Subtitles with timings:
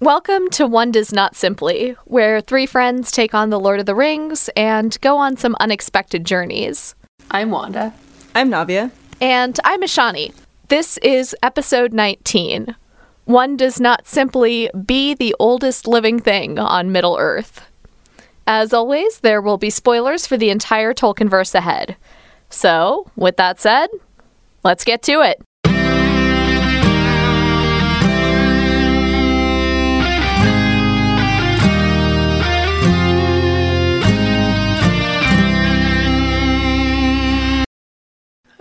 [0.00, 3.96] Welcome to One Does Not Simply, where three friends take on the Lord of the
[3.96, 6.94] Rings and go on some unexpected journeys.
[7.32, 7.92] I'm Wanda.
[8.32, 8.92] I'm Navia.
[9.20, 10.32] And I'm Ashani.
[10.68, 12.76] This is episode 19.
[13.24, 17.66] One does not simply be the oldest living thing on Middle Earth.
[18.46, 21.96] As always, there will be spoilers for the entire Tolkienverse ahead.
[22.50, 23.88] So, with that said,
[24.62, 25.42] let's get to it.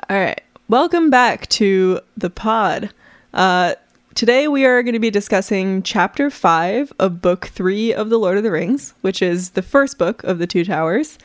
[0.10, 0.42] All right.
[0.70, 2.92] Welcome back to the pod.
[3.34, 3.76] Uh,
[4.16, 8.38] today we are going to be discussing chapter five of book three of The Lord
[8.38, 11.18] of the Rings, which is the first book of the Two Towers.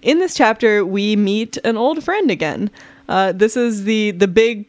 [0.00, 2.70] In this chapter, we meet an old friend again.
[3.06, 4.64] Uh, this is the the big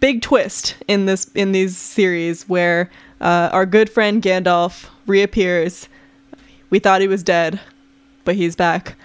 [0.00, 2.90] big twist in this in these series where
[3.22, 5.88] uh, our good friend Gandalf reappears.
[6.68, 7.58] We thought he was dead,
[8.26, 8.96] but he's back,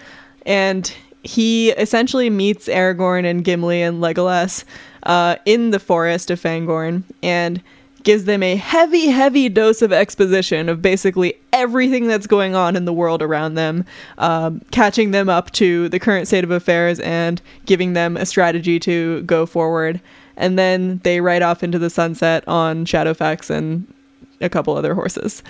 [0.44, 4.64] and he essentially meets Aragorn and Gimli and Legolas
[5.04, 7.62] uh, in the forest of Fangorn and
[8.04, 12.84] gives them a heavy, heavy dose of exposition of basically everything that's going on in
[12.84, 13.84] the world around them,
[14.18, 18.78] um, catching them up to the current state of affairs and giving them a strategy
[18.78, 20.00] to go forward.
[20.36, 23.92] And then they ride off into the sunset on Shadowfax and
[24.40, 25.42] a couple other horses.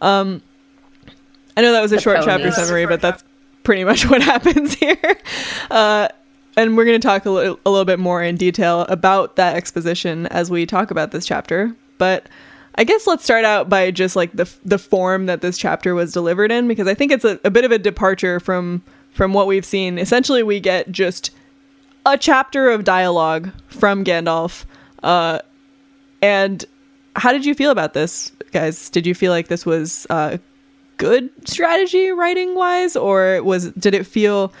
[0.00, 0.42] Um,
[1.56, 2.26] I know that was a The short ponies.
[2.26, 3.22] chapter summary, but that's
[3.70, 5.16] pretty much what happens here.
[5.70, 6.08] Uh,
[6.56, 10.50] and we're going to talk a little bit more in detail about that exposition as
[10.50, 11.72] we talk about this chapter.
[11.96, 12.28] But
[12.74, 16.12] I guess let's start out by just like the the form that this chapter was
[16.12, 19.46] delivered in, because I think it's a, a bit of a departure from from what
[19.46, 20.00] we've seen.
[20.00, 21.30] Essentially, we get just
[22.04, 24.64] a chapter of dialogue from Gandalf.
[25.04, 25.38] Uh,
[26.20, 26.64] and
[27.14, 28.90] how did you feel about this, guys?
[28.90, 30.38] Did you feel like this was uh,
[31.00, 34.52] good strategy writing wise or was did it feel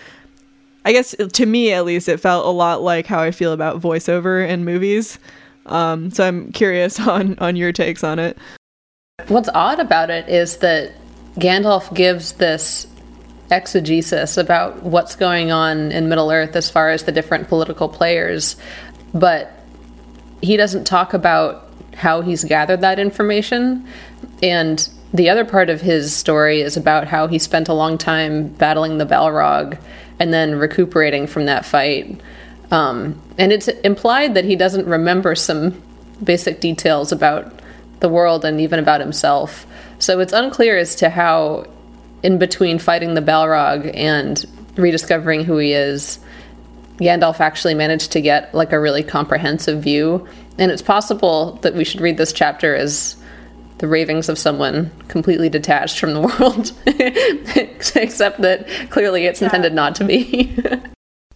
[0.86, 3.78] I guess to me at least it felt a lot like how I feel about
[3.78, 5.18] voiceover in movies.
[5.66, 8.38] Um, so I'm curious on on your takes on it.
[9.28, 10.92] What's odd about it is that
[11.34, 12.86] Gandalf gives this
[13.50, 18.56] exegesis about what's going on in Middle Earth as far as the different political players,
[19.12, 19.52] but
[20.40, 23.86] he doesn't talk about how he's gathered that information.
[24.42, 28.48] And the other part of his story is about how he spent a long time
[28.48, 29.78] battling the Balrog
[30.18, 32.20] and then recuperating from that fight.
[32.70, 35.82] Um, and it's implied that he doesn't remember some
[36.22, 37.60] basic details about
[37.98, 39.66] the world and even about himself.
[39.98, 41.66] So it's unclear as to how,
[42.22, 44.44] in between fighting the Balrog and
[44.76, 46.20] rediscovering who he is,
[46.98, 50.28] Gandalf actually managed to get like a really comprehensive view.
[50.58, 53.16] And it's possible that we should read this chapter as
[53.80, 56.72] the ravings of someone completely detached from the world,
[57.96, 60.56] except that clearly it's intended not to be.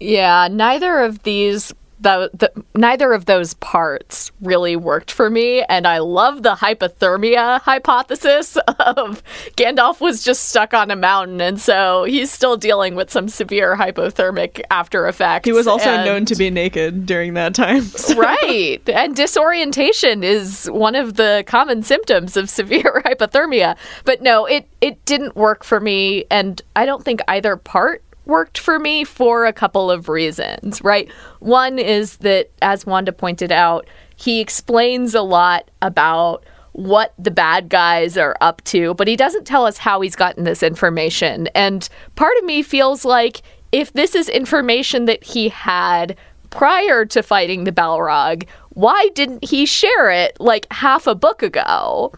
[0.00, 1.72] Yeah, neither of these
[2.04, 7.62] the, the neither of those parts really worked for me and I love the hypothermia
[7.62, 9.22] hypothesis of
[9.56, 13.74] Gandalf was just stuck on a mountain and so he's still dealing with some severe
[13.74, 15.46] hypothermic after effects.
[15.46, 17.80] He was also and- known to be naked during that time.
[17.82, 18.82] so- right.
[18.86, 23.76] And disorientation is one of the common symptoms of severe hypothermia.
[24.04, 28.58] But no, it it didn't work for me and I don't think either part worked
[28.58, 31.10] for me for a couple of reasons, right?
[31.40, 33.86] One is that as Wanda pointed out,
[34.16, 39.46] he explains a lot about what the bad guys are up to, but he doesn't
[39.46, 41.46] tell us how he's gotten this information.
[41.54, 46.16] And part of me feels like if this is information that he had
[46.50, 52.12] prior to fighting the Balrog, why didn't he share it like half a book ago?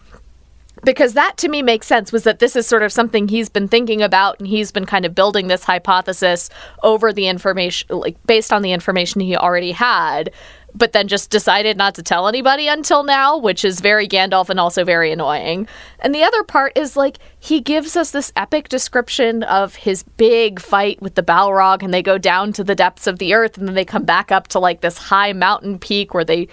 [0.86, 3.66] Because that to me makes sense was that this is sort of something he's been
[3.66, 6.48] thinking about and he's been kind of building this hypothesis
[6.84, 10.30] over the information, like based on the information he already had,
[10.76, 14.60] but then just decided not to tell anybody until now, which is very Gandalf and
[14.60, 15.66] also very annoying.
[15.98, 20.60] And the other part is like he gives us this epic description of his big
[20.60, 23.66] fight with the Balrog, and they go down to the depths of the earth, and
[23.66, 26.46] then they come back up to like this high mountain peak where they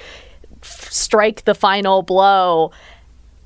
[0.64, 2.72] f- strike the final blow.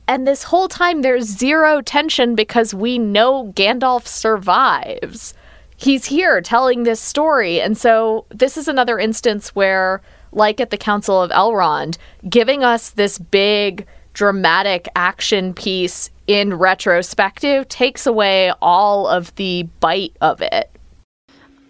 [0.08, 5.34] And this whole time, there's zero tension because we know Gandalf survives.
[5.76, 7.60] He's here telling this story.
[7.60, 10.02] And so, this is another instance where,
[10.32, 11.98] like at the Council of Elrond,
[12.30, 20.16] giving us this big, dramatic action piece in retrospective takes away all of the bite
[20.22, 20.72] of it.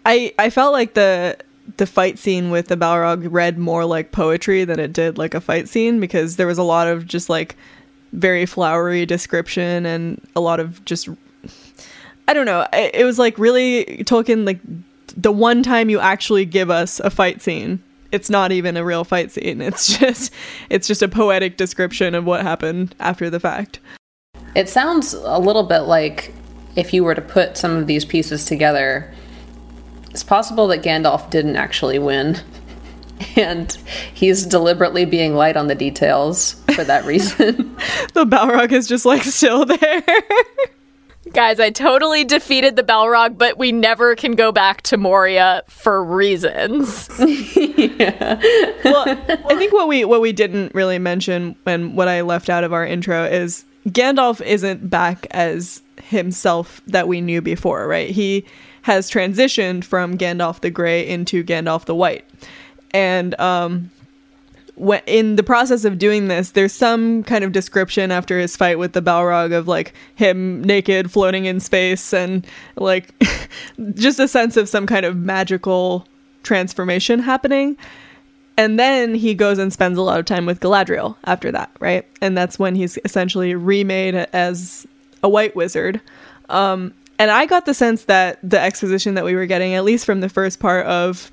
[0.06, 1.36] I I felt like the
[1.76, 5.40] the fight scene with the Balrog read more like poetry than it did like a
[5.40, 7.56] fight scene because there was a lot of just like
[8.12, 11.08] very flowery description and a lot of just
[12.26, 12.66] I don't know.
[12.72, 14.60] It, was like really Tolkien like
[15.16, 17.82] the one time you actually give us a fight scene.
[18.12, 19.60] It's not even a real fight scene.
[19.62, 20.32] It's just
[20.68, 23.80] it's just a poetic description of what happened after the fact.
[24.54, 26.34] It sounds a little bit like
[26.76, 29.12] if you were to put some of these pieces together,
[30.10, 32.40] it's possible that Gandalf didn't actually win.
[33.36, 33.72] And
[34.14, 37.56] he's deliberately being light on the details for that reason.
[38.14, 40.02] the Balrog is just like still there.
[41.32, 46.02] Guys, I totally defeated the Balrog, but we never can go back to Moria for
[46.02, 47.08] reasons.
[47.18, 48.40] yeah.
[48.84, 52.64] Well, I think what we what we didn't really mention and what I left out
[52.64, 58.10] of our intro is Gandalf isn't back as himself that we knew before, right?
[58.10, 58.44] He
[58.82, 62.24] has transitioned from Gandalf the Grey into Gandalf the White.
[62.92, 63.90] And um
[64.78, 68.78] when, in the process of doing this, there's some kind of description after his fight
[68.78, 72.46] with the Balrog of like him naked floating in space and
[72.76, 73.12] like
[73.94, 76.06] just a sense of some kind of magical
[76.42, 77.76] transformation happening.
[78.56, 82.06] And then he goes and spends a lot of time with Galadriel after that, right?
[82.20, 84.86] And that's when he's essentially remade as
[85.22, 86.00] a white wizard.
[86.48, 90.06] Um, and I got the sense that the exposition that we were getting, at least
[90.06, 91.30] from the first part of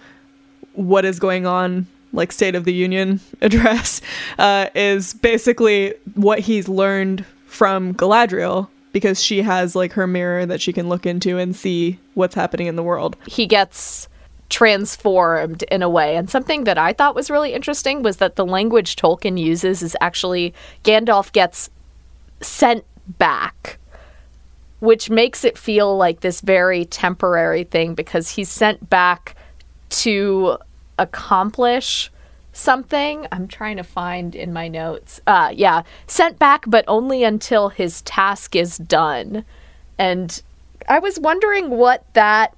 [0.75, 4.01] what is going on like State of the Union address,
[4.39, 10.61] uh, is basically what he's learned from Galadriel because she has like her mirror that
[10.61, 13.17] she can look into and see what's happening in the world.
[13.27, 14.07] He gets
[14.49, 16.15] transformed in a way.
[16.15, 19.97] And something that I thought was really interesting was that the language Tolkien uses is
[20.01, 21.69] actually Gandalf gets
[22.41, 22.85] sent
[23.17, 23.79] back,
[24.79, 29.35] which makes it feel like this very temporary thing because he's sent back
[30.03, 30.57] to
[30.97, 32.11] accomplish
[32.53, 33.27] something.
[33.31, 35.21] I'm trying to find in my notes.
[35.27, 39.45] Uh yeah, sent back but only until his task is done.
[39.97, 40.41] And
[40.87, 42.55] I was wondering what that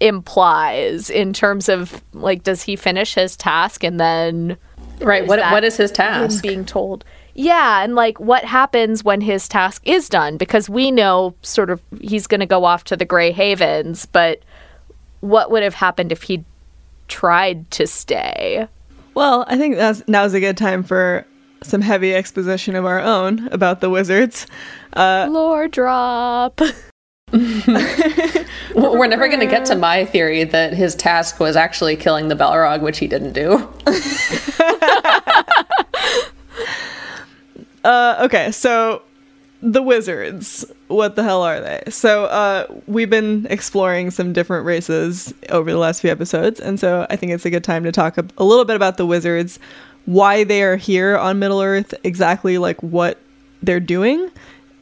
[0.00, 4.56] implies in terms of like does he finish his task and then
[5.00, 7.04] right what what is his task being told
[7.34, 11.80] yeah and like what happens when his task is done because we know sort of
[12.00, 14.40] he's going to go off to the gray havens but
[15.20, 16.44] what would have happened if he
[17.08, 18.68] tried to stay.
[19.14, 21.26] Well, I think that's now's a good time for
[21.62, 24.46] some heavy exposition of our own about the wizards.
[24.92, 26.60] Uh, Lore drop.
[27.32, 32.34] We're never going to get to my theory that his task was actually killing the
[32.34, 33.68] Balrog, which he didn't do.
[37.84, 39.02] uh, okay, so
[39.60, 40.64] the wizards.
[40.86, 41.82] What the hell are they?
[41.88, 47.06] So uh, we've been exploring some different races over the last few episodes and so
[47.10, 49.58] i think it's a good time to talk a, a little bit about the wizards
[50.06, 53.18] why they are here on middle earth exactly like what
[53.62, 54.30] they're doing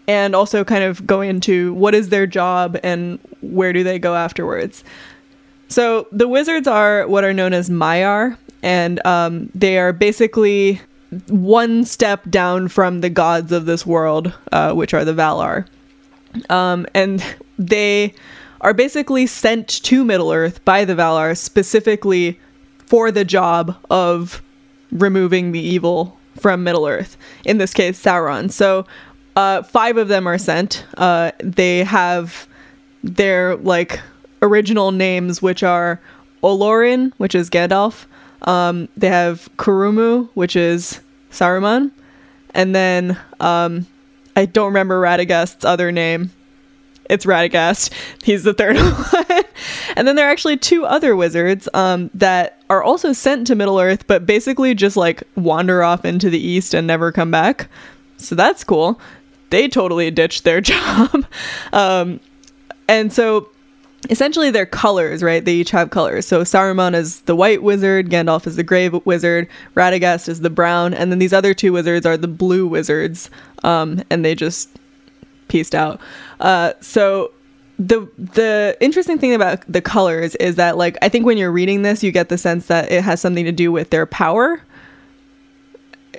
[0.09, 4.15] and also kind of go into what is their job and where do they go
[4.15, 4.85] afterwards.
[5.69, 10.81] So the wizards are what are known as maiar and um, they are basically
[11.29, 15.67] one step down from the gods of this world, uh, which are the Valar.
[16.51, 17.25] Um, and
[17.59, 18.15] they
[18.61, 22.39] are basically sent to Middle Earth by the Valar specifically
[22.79, 24.43] for the job of
[24.91, 27.17] removing the evil from Middle Earth.
[27.45, 28.51] In this case, Sauron.
[28.51, 28.87] So,
[29.37, 30.85] uh, five of them are sent.
[30.97, 32.49] Uh, they have
[33.05, 34.01] their like
[34.43, 36.01] original names, which are
[36.43, 38.07] Olorin, which is Gandalf,
[38.43, 41.01] um, they have Curumo, which is
[41.37, 41.91] Saruman,
[42.55, 43.87] and then um,
[44.35, 46.31] I don't remember Radagast's other name.
[47.09, 47.93] It's Radagast.
[48.25, 49.45] He's the third one.
[49.97, 53.79] and then there are actually two other wizards um, that are also sent to Middle
[53.79, 57.69] Earth, but basically just like wander off into the east and never come back.
[58.17, 59.01] So that's cool.
[59.51, 61.25] They totally ditched their job.
[61.73, 62.21] um,
[62.89, 63.51] and so
[64.11, 65.45] essentially they're colors, right?
[65.45, 66.27] They each have colors.
[66.27, 70.95] So Saruman is the white wizard, Gandalf is the gray wizard, Radagast is the brown,
[70.95, 73.31] and then these other two wizards are the blue wizards,
[73.65, 74.69] um, and they just
[75.49, 76.01] pieced out.
[76.41, 77.33] Uh, so
[77.79, 81.83] the the interesting thing about the colors is that like I think when you're reading
[81.83, 84.63] this, you get the sense that it has something to do with their power.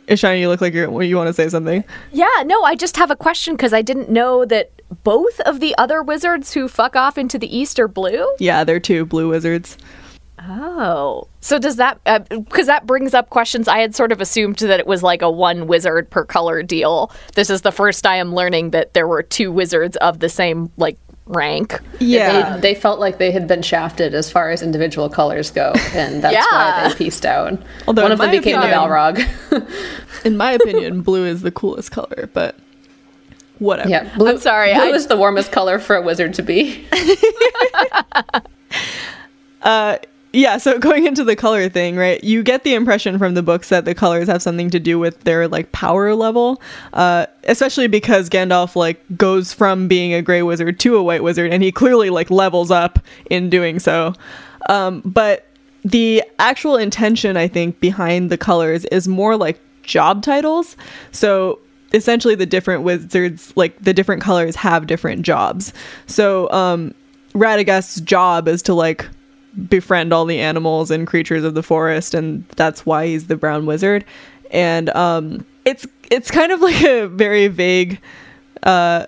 [0.07, 1.83] Ishani, you look like you're, you want to say something.
[2.11, 4.71] Yeah, no, I just have a question because I didn't know that
[5.03, 8.25] both of the other wizards who fuck off into the east are blue?
[8.39, 9.77] Yeah, they're two blue wizards.
[10.39, 11.27] Oh.
[11.41, 11.99] So does that
[12.29, 15.21] because uh, that brings up questions I had sort of assumed that it was like
[15.21, 17.11] a one wizard per color deal.
[17.33, 20.71] This is the first I am learning that there were two wizards of the same
[20.77, 20.97] like
[21.27, 21.79] rank.
[21.99, 22.55] Yeah.
[22.57, 26.23] They, they felt like they had been shafted as far as individual colors go, and
[26.23, 26.45] that's Yeah.
[26.51, 27.59] why they pieced out.
[27.87, 30.25] Although One of them my became the opinion- Balrog.
[30.25, 32.55] In my opinion, blue is the coolest color, but
[33.59, 33.89] whatever.
[33.89, 36.87] yeah, blue, I'm sorry, Blue I- is the warmest color for a wizard to be.
[39.63, 39.97] Uh,
[40.37, 42.23] Yeah, so going into the color thing, right?
[42.23, 45.21] You get the impression from the books that the colors have something to do with
[45.21, 46.61] their like power level,
[46.93, 51.51] uh, especially because Gandalf like goes from being a gray wizard to a white wizard,
[51.51, 52.99] and he clearly like levels up
[53.31, 54.13] in doing so.
[54.69, 55.47] Um, but
[55.83, 60.77] the actual intention, I think, behind the colors is more like job titles.
[61.11, 61.57] So
[61.93, 65.73] essentially, the different wizards, like the different colors, have different jobs.
[66.05, 66.93] So um,
[67.33, 69.07] Radagast's job is to like
[69.69, 73.65] befriend all the animals and creatures of the forest and that's why he's the brown
[73.65, 74.05] wizard.
[74.51, 77.99] And um it's it's kind of like a very vague
[78.63, 79.05] uh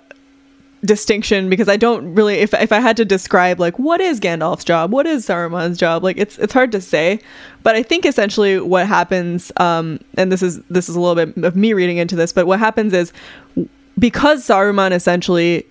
[0.86, 4.64] distinction because I don't really if if I had to describe like what is Gandalf's
[4.64, 4.92] job?
[4.92, 6.04] What is Saruman's job?
[6.04, 7.20] Like it's it's hard to say.
[7.64, 11.44] But I think essentially what happens um and this is this is a little bit
[11.44, 13.12] of me reading into this but what happens is
[13.98, 15.66] because Saruman essentially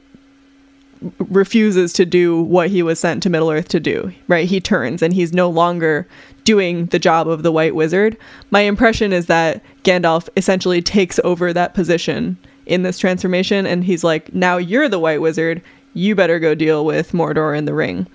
[1.18, 4.48] refuses to do what he was sent to Middle Earth to do, right?
[4.48, 6.06] He turns and he's no longer
[6.44, 8.16] doing the job of the White Wizard.
[8.50, 12.36] My impression is that Gandalf essentially takes over that position
[12.66, 15.62] in this transformation and he's like, "Now you're the White Wizard.
[15.94, 18.06] You better go deal with Mordor and the Ring."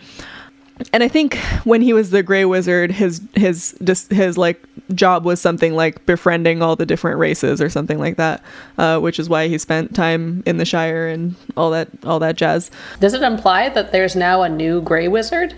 [0.92, 4.62] And I think when he was the Grey Wizard, his his his, his like
[4.94, 8.44] job was something like befriending all the different races or something like that,
[8.78, 12.36] uh, which is why he spent time in the Shire and all that all that
[12.36, 12.72] jazz.
[13.00, 15.56] Does it imply that there's now a new gray wizard?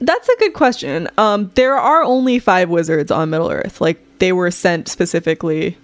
[0.00, 1.08] That's a good question.
[1.18, 3.80] Um, there are only five wizards on Middle Earth.
[3.80, 5.76] Like they were sent specifically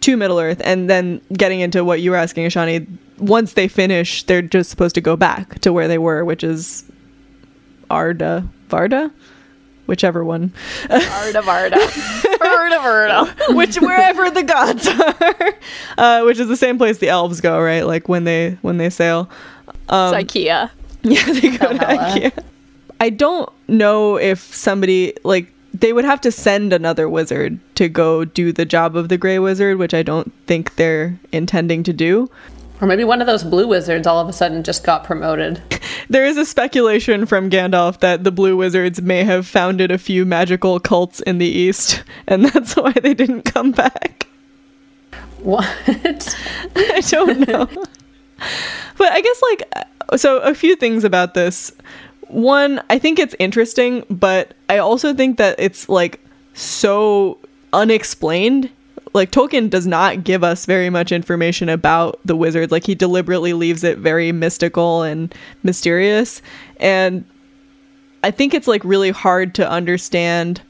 [0.00, 2.86] to Middle Earth, and then getting into what you were asking, Ashani.
[3.18, 6.84] Once they finish, they're just supposed to go back to where they were, which is
[7.90, 9.10] Arda Varda,
[9.86, 10.52] whichever one,
[10.88, 11.76] Varda, Varda.
[12.38, 13.54] Varda, Varda.
[13.56, 15.54] which wherever the gods are,
[15.98, 17.86] uh, which is the same place the elves go, right?
[17.86, 19.30] Like when they when they sail.
[19.88, 20.70] Um, It's IKEA.
[21.02, 21.78] Yeah, they go to.
[21.78, 22.44] IKEA.
[22.98, 28.24] I don't know if somebody like they would have to send another wizard to go
[28.24, 32.30] do the job of the gray wizard, which I don't think they're intending to do.
[32.80, 35.62] Or maybe one of those blue wizards all of a sudden just got promoted.
[36.08, 40.24] There is a speculation from Gandalf that the blue wizards may have founded a few
[40.24, 44.28] magical cults in the east, and that's why they didn't come back.
[45.38, 45.64] What?
[46.76, 47.66] I don't know.
[48.98, 49.72] but I guess like
[50.16, 51.72] so a few things about this.
[52.28, 56.20] One, I think it's interesting, but I also think that it's like
[56.54, 57.38] so
[57.72, 58.70] unexplained.
[59.16, 62.70] Like Tolkien does not give us very much information about the wizards.
[62.70, 66.42] Like he deliberately leaves it very mystical and mysterious.
[66.76, 67.24] And
[68.22, 70.60] I think it's like really hard to understand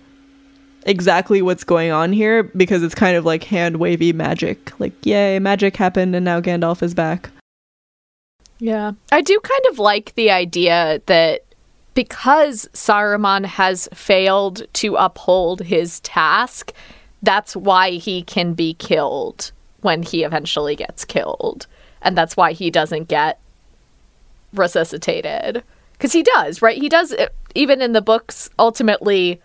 [0.85, 4.79] exactly what's going on here because it's kind of like hand wavy magic.
[4.79, 7.31] Like, yay, magic happened and now Gandalf is back.
[8.61, 8.93] Yeah.
[9.11, 11.43] I do kind of like the idea that
[11.95, 16.73] because Saruman has failed to uphold his task,
[17.27, 21.67] that's why he can be killed when he eventually gets killed.
[22.01, 23.41] And that's why he doesn't get
[24.55, 25.63] resuscitated.
[25.93, 26.79] Because he does, right?
[26.79, 29.41] He does, uh, even in the books, ultimately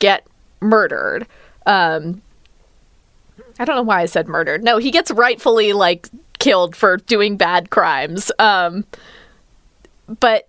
[0.00, 0.26] get
[0.60, 1.26] murdered.
[1.64, 2.22] Um,
[3.58, 4.64] I don't know why I said murdered.
[4.64, 6.08] No, he gets rightfully like
[6.40, 8.32] killed for doing bad crimes.
[8.40, 8.84] Um,
[10.18, 10.48] but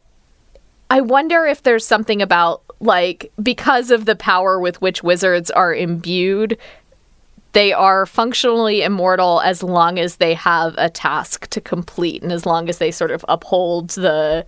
[0.90, 5.74] I wonder if there's something about like because of the power with which wizards are
[5.74, 6.58] imbued,
[7.54, 12.46] they are functionally immortal as long as they have a task to complete and as
[12.46, 14.46] long as they sort of uphold the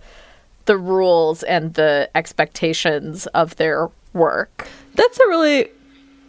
[0.66, 4.68] the rules and the expectations of their work.
[4.94, 5.70] That's a really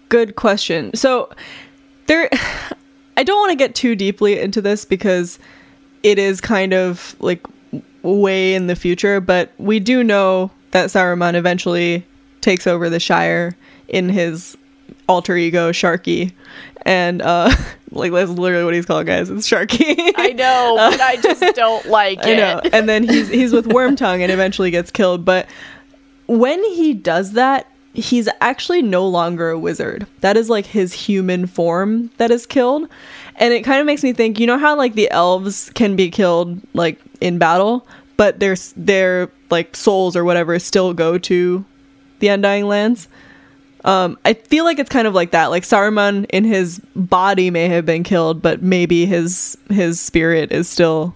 [0.10, 0.96] good question.
[0.96, 1.30] So
[2.06, 2.30] there
[3.18, 5.40] I don't want to get too deeply into this because
[6.04, 7.46] it is kind of like
[8.04, 12.06] way in the future, but we do know that Saruman eventually
[12.42, 13.56] takes over the Shire
[13.88, 14.58] in his
[15.08, 16.34] alter ego Sharky.
[16.84, 17.52] And uh
[17.92, 19.30] like that's literally what he's called, guys.
[19.30, 20.14] It's Sharky.
[20.16, 22.38] I know, but I just don't like I it.
[22.38, 22.62] know.
[22.72, 25.26] And then he's he's with Wormtongue and eventually gets killed.
[25.26, 25.48] But
[26.28, 30.06] when he does that, he's actually no longer a wizard.
[30.22, 32.88] That is like his human form that is killed.
[33.38, 36.10] And it kind of makes me think, you know how like the elves can be
[36.10, 41.64] killed like in battle, but their their like souls or whatever still go to
[42.20, 43.08] the Undying Lands.
[43.86, 45.48] Um, I feel like it's kind of like that.
[45.48, 50.68] Like Saruman in his body may have been killed, but maybe his his spirit is
[50.68, 51.16] still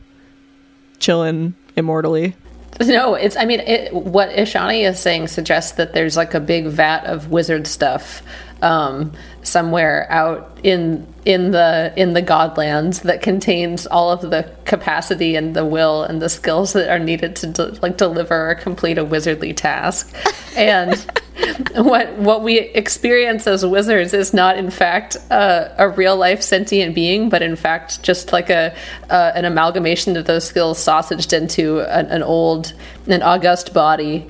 [1.00, 2.36] chilling immortally.
[2.79, 3.36] No, it's.
[3.36, 7.29] I mean, it, what Ishani is saying suggests that there's like a big vat of
[7.29, 8.22] wizard stuff
[8.62, 9.12] um,
[9.44, 15.56] somewhere out in in the in the Godlands that contains all of the capacity and
[15.56, 19.06] the will and the skills that are needed to de- like deliver or complete a
[19.06, 20.13] wizardly task.
[20.58, 20.98] And
[21.75, 26.94] what what we experience as wizards is not in fact a, a real life sentient
[26.94, 28.75] being, but in fact just like a
[29.10, 32.74] uh, an amalgamation of those skills sausaged into an, an old
[33.08, 34.27] an august body.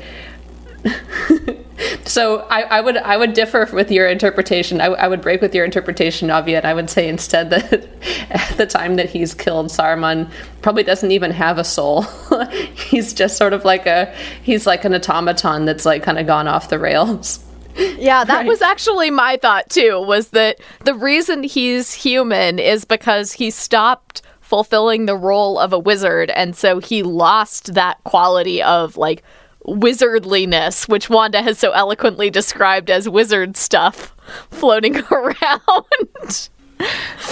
[2.06, 4.82] so I, I, would I would differ with your interpretation.
[4.82, 7.88] I, I, would break with your interpretation, Avia, and I would say instead that
[8.30, 12.04] at the time that he's killed, Saruman probably doesn't even have a soul.
[12.76, 16.48] he's just sort of like a he's like an automaton that's like kind of gone
[16.48, 17.44] off the rails.
[17.76, 18.48] Yeah, that right.
[18.48, 20.02] was actually my thought too.
[20.02, 25.80] Was that the reason he's human is because he stopped fulfilling the role of a
[25.80, 29.24] wizard, and so he lost that quality of like
[29.66, 34.16] wizardliness, which Wanda has so eloquently described as wizard stuff
[34.50, 36.50] floating around.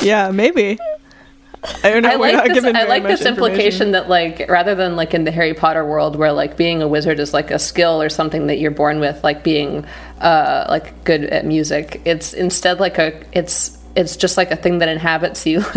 [0.01, 0.77] yeah, maybe.
[1.83, 2.09] I don't know.
[2.09, 5.53] I like this, I like this implication that, like, rather than like in the Harry
[5.53, 8.71] Potter world, where like being a wizard is like a skill or something that you're
[8.71, 9.85] born with, like being
[10.21, 14.79] uh, like good at music, it's instead like a it's it's just like a thing
[14.79, 15.63] that inhabits you.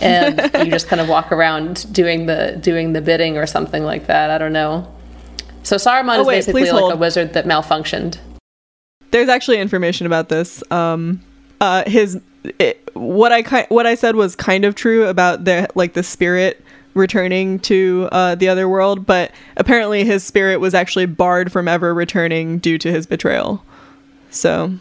[0.00, 4.06] And you just kind of walk around doing the doing the bidding or something like
[4.06, 4.30] that.
[4.30, 4.92] I don't know.
[5.64, 8.18] So saruman oh, is basically like a wizard that malfunctioned.
[9.10, 10.62] There's actually information about this.
[10.70, 11.20] Um
[11.60, 12.20] uh his
[12.60, 16.64] it, what i what i said was kind of true about the like the spirit
[16.94, 21.92] returning to uh, the other world but apparently his spirit was actually barred from ever
[21.92, 23.64] returning due to his betrayal.
[24.30, 24.78] So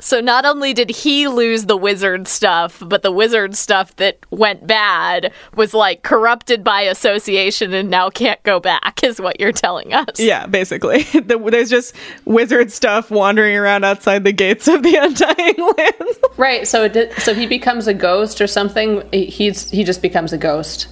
[0.00, 4.66] so not only did he lose the wizard stuff, but the wizard stuff that went
[4.66, 9.92] bad was like corrupted by association and now can't go back, is what you're telling
[9.92, 10.18] us.
[10.18, 11.02] Yeah, basically.
[11.12, 16.18] There's just wizard stuff wandering around outside the gates of the Undying Lands.
[16.36, 16.66] Right.
[16.66, 19.08] So did, so he becomes a ghost or something.
[19.12, 20.88] He's he just becomes a ghost,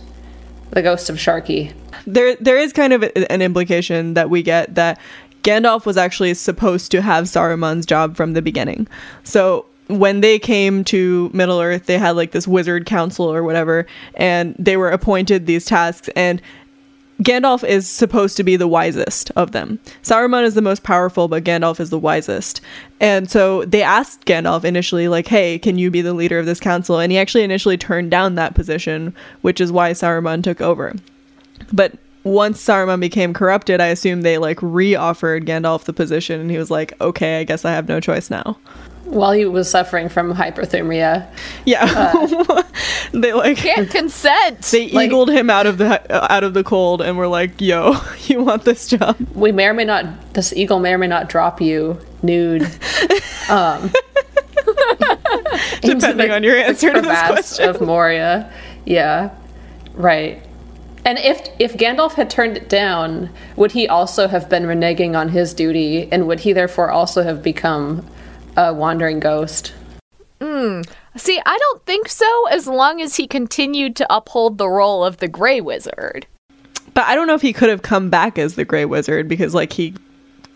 [0.71, 1.73] the ghost of Sharky.
[2.07, 4.99] There there is kind of an implication that we get that
[5.47, 8.89] Gandalf was actually supposed to have Saruman's job from the beginning.
[9.23, 13.87] So when they came to Middle Earth, they had like this wizard council or whatever,
[14.15, 16.11] and they were appointed these tasks.
[16.17, 16.43] And
[17.23, 19.79] Gandalf is supposed to be the wisest of them.
[20.03, 22.61] Saruman is the most powerful, but Gandalf is the wisest.
[23.01, 26.59] And so they asked Gandalf initially, like, hey, can you be the leader of this
[26.59, 26.99] council?
[26.99, 30.93] And he actually initially turned down that position, which is why Saruman took over.
[31.73, 31.93] But
[32.27, 36.71] once Saruman became corrupted, I assume they like re-offered Gandalf the position, and he was
[36.71, 38.59] like, "Okay, I guess I have no choice now."
[39.05, 41.31] While he was suffering from hyperthermia,
[41.65, 42.63] yeah, uh,
[43.13, 44.63] they like can't consent.
[44.63, 47.95] They like, eagled him out of the out of the cold, and were like, "Yo,
[48.27, 50.35] you want this job?" We may or may not.
[50.35, 52.63] This eagle may or may not drop you nude.
[53.49, 53.93] um,
[55.81, 57.69] Depending on your answer to this question.
[57.69, 58.53] of Moria,
[58.85, 59.31] yeah,
[59.95, 60.46] right.
[61.07, 65.29] And if if Gandalf had turned it down, would he also have been reneging on
[65.29, 68.05] his duty, and would he therefore also have become
[68.57, 69.73] a wandering ghost?
[70.43, 70.83] Hmm.
[71.17, 72.49] See, I don't think so.
[72.49, 76.27] As long as he continued to uphold the role of the Grey Wizard.
[76.93, 79.55] But I don't know if he could have come back as the Grey Wizard because,
[79.55, 79.95] like, he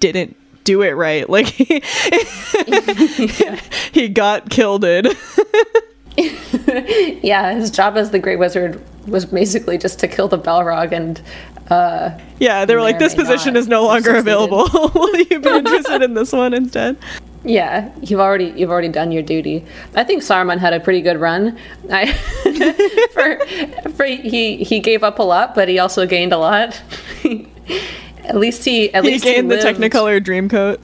[0.00, 1.30] didn't do it right.
[1.30, 1.80] Like, he,
[3.92, 4.84] he got killed.
[7.22, 11.20] yeah, his job as the Great Wizard was basically just to kill the Balrog and.
[11.68, 14.68] Uh, yeah, they were like, this position is no longer available.
[14.94, 16.96] Will you be interested in this one instead?
[17.44, 19.64] Yeah, you've already you've already done your duty.
[19.94, 21.56] I think Saruman had a pretty good run.
[21.90, 22.12] I
[23.12, 26.82] for, for he he gave up a lot, but he also gained a lot.
[28.24, 30.80] at least he at he least gained he the Technicolor Dreamcoat.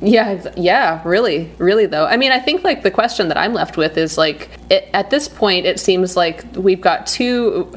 [0.00, 2.06] Yeah, yeah, really, really though.
[2.06, 5.10] I mean, I think like the question that I'm left with is like it, at
[5.10, 7.72] this point it seems like we've got two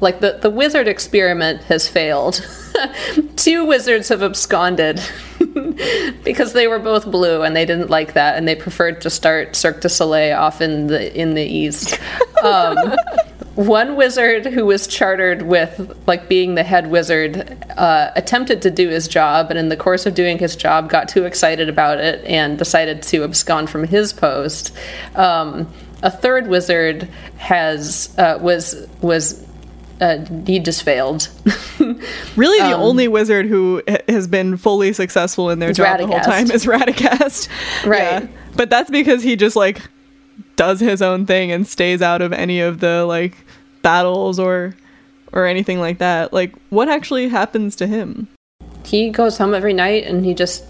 [0.00, 2.46] like the the wizard experiment has failed.
[3.36, 5.02] two wizards have absconded
[6.24, 9.54] because they were both blue and they didn't like that and they preferred to start
[9.54, 11.98] Cirque du Soleil off in the in the east.
[12.42, 12.94] Um,
[13.56, 18.88] one wizard who was chartered with like being the head wizard uh, attempted to do
[18.88, 22.22] his job and in the course of doing his job got too excited about it
[22.26, 24.76] and decided to abscond from his post
[25.14, 25.66] um,
[26.02, 29.42] a third wizard has uh, was was
[29.98, 31.28] uh, he just failed.
[32.36, 36.00] really, the um, only wizard who has been fully successful in their job Radagast.
[36.00, 37.48] the whole time is Radagast.
[37.86, 38.26] Right, yeah.
[38.54, 39.80] but that's because he just like
[40.56, 43.45] does his own thing and stays out of any of the like
[43.86, 44.74] battles or
[45.32, 46.32] or anything like that.
[46.32, 48.26] Like, what actually happens to him?
[48.84, 50.64] He goes home every night and he just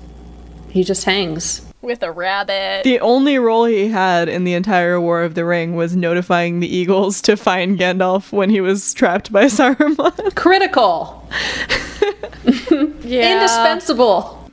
[0.68, 1.62] he just hangs.
[1.80, 2.84] With a rabbit.
[2.84, 6.66] The only role he had in the entire War of the Ring was notifying the
[6.66, 10.34] Eagles to find Gandalf when he was trapped by Saruman.
[10.34, 11.26] Critical.
[13.02, 13.36] yeah.
[13.36, 14.50] Indispensable.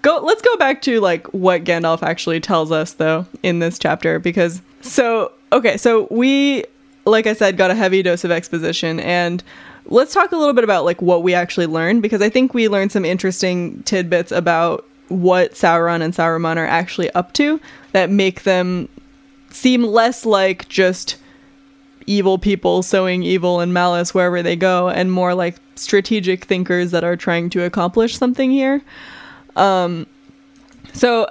[0.00, 4.18] go let's go back to like what Gandalf actually tells us though in this chapter
[4.18, 6.64] because so okay, so we
[7.06, 9.42] like I said got a heavy dose of exposition and
[9.86, 12.68] let's talk a little bit about like what we actually learned because I think we
[12.68, 17.60] learned some interesting tidbits about what Sauron and Saruman are actually up to
[17.92, 18.88] that make them
[19.50, 21.16] seem less like just
[22.06, 27.04] evil people sowing evil and malice wherever they go and more like strategic thinkers that
[27.04, 28.82] are trying to accomplish something here.
[29.54, 30.06] Um
[30.92, 31.28] so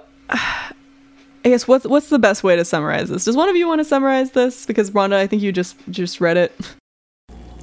[1.45, 3.25] I guess what's what's the best way to summarize this?
[3.25, 4.65] Does one of you want to summarize this?
[4.65, 6.53] Because Rhonda, I think you just just read it.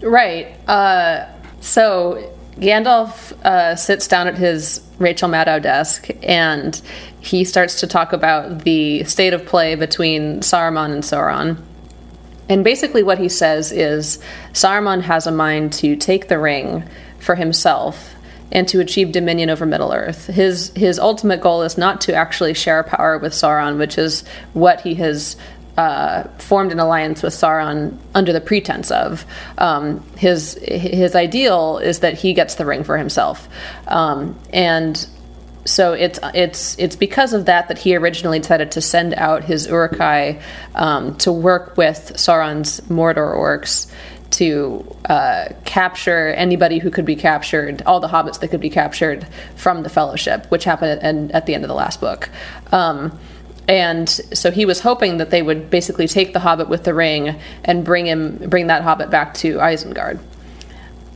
[0.05, 0.57] Right.
[0.69, 1.29] Uh,
[1.61, 6.83] so Gandalf uh, sits down at his Rachel Maddow desk and
[7.21, 11.63] he starts to talk about the state of play between Saruman and Sauron.
[12.49, 14.19] And basically, what he says is
[14.55, 16.83] Saruman has a mind to take the ring
[17.21, 18.12] for himself
[18.53, 20.27] and to achieve dominion over Middle Earth.
[20.27, 24.83] His his ultimate goal is not to actually share power with Sauron, which is what
[24.83, 25.37] he has
[25.77, 29.25] uh, formed an alliance with Sauron under the pretense of.
[29.57, 33.49] Um, his his ideal is that he gets the ring for himself,
[33.89, 35.05] um, and
[35.65, 39.67] so it's it's it's because of that that he originally decided to send out his
[39.67, 40.43] Uruk-hai
[40.75, 43.91] um, to work with Sauron's Mordor orcs
[44.33, 49.27] to uh, capture anybody who could be captured, all the hobbits that could be captured
[49.57, 52.29] from the Fellowship, which happened at, at the end of the last book.
[52.73, 53.19] Um,
[53.69, 57.41] and so he was hoping that they would basically take the hobbit with the ring
[57.65, 60.19] and bring him bring that hobbit back to Isengard.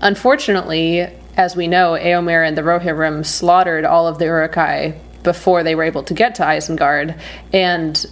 [0.01, 5.75] Unfortunately, as we know, Eomer and the Rohirrim slaughtered all of the Uruk-hai before they
[5.75, 7.19] were able to get to Isengard,
[7.53, 8.07] and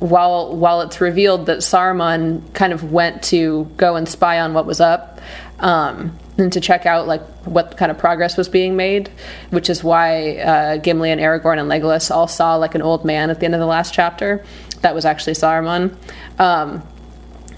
[0.00, 4.66] while while it's revealed that Saruman kind of went to go and spy on what
[4.66, 5.20] was up,
[5.60, 9.10] um, and to check out like what kind of progress was being made,
[9.50, 13.30] which is why uh, Gimli and Aragorn and Legolas all saw like an old man
[13.30, 14.44] at the end of the last chapter.
[14.80, 15.94] That was actually Saruman.
[16.38, 16.82] Um,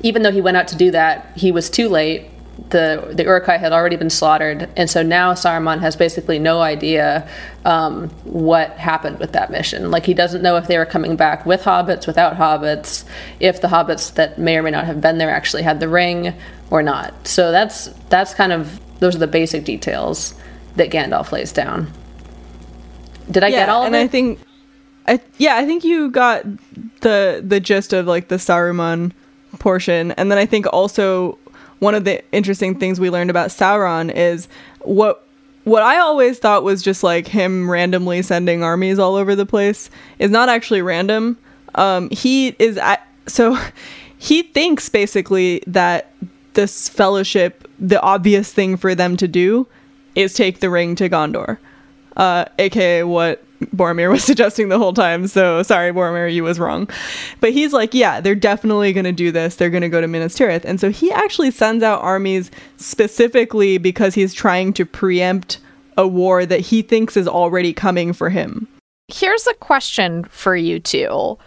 [0.02, 2.28] even though he went out to do that, he was too late.
[2.68, 7.29] The the Uruk-hai had already been slaughtered, and so now Saruman has basically no idea
[7.64, 9.90] um, what happened with that mission.
[9.90, 13.05] Like he doesn't know if they were coming back with hobbits, without hobbits,
[13.40, 16.35] if the hobbits that may or may not have been there actually had the ring
[16.70, 17.27] or not.
[17.27, 20.35] So that's that's kind of those are the basic details
[20.77, 21.90] that Gandalf lays down.
[23.31, 24.01] Did I yeah, get all of and it?
[24.01, 24.38] I think,
[25.07, 26.44] I yeah, I think you got
[27.01, 29.12] the the gist of like the Saruman
[29.59, 31.38] portion, and then I think also
[31.83, 34.47] one of the interesting things we learned about Sauron is
[34.83, 35.27] what
[35.64, 39.90] what I always thought was just like him randomly sending armies all over the place
[40.21, 41.37] is not actually random.
[41.75, 43.59] Um, he is at, so
[44.18, 46.12] he thinks basically that
[46.55, 49.66] this fellowship, the obvious thing for them to do
[50.14, 51.59] is take the ring to Gondor,
[52.16, 55.27] uh, aka what Boromir was suggesting the whole time.
[55.27, 56.88] So sorry, Boromir, you was wrong.
[57.40, 59.57] But he's like, yeah, they're definitely going to do this.
[59.57, 60.64] They're going to go to Minas Tirith.
[60.64, 65.59] And so he actually sends out armies specifically because he's trying to preempt
[65.96, 68.68] a war that he thinks is already coming for him.
[69.09, 71.38] Here's a question for you two.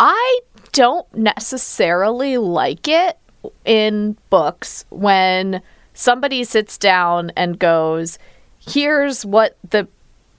[0.00, 0.40] I
[0.72, 3.18] don't necessarily like it
[3.64, 5.62] in books when
[5.94, 8.18] somebody sits down and goes,
[8.58, 9.88] here's what the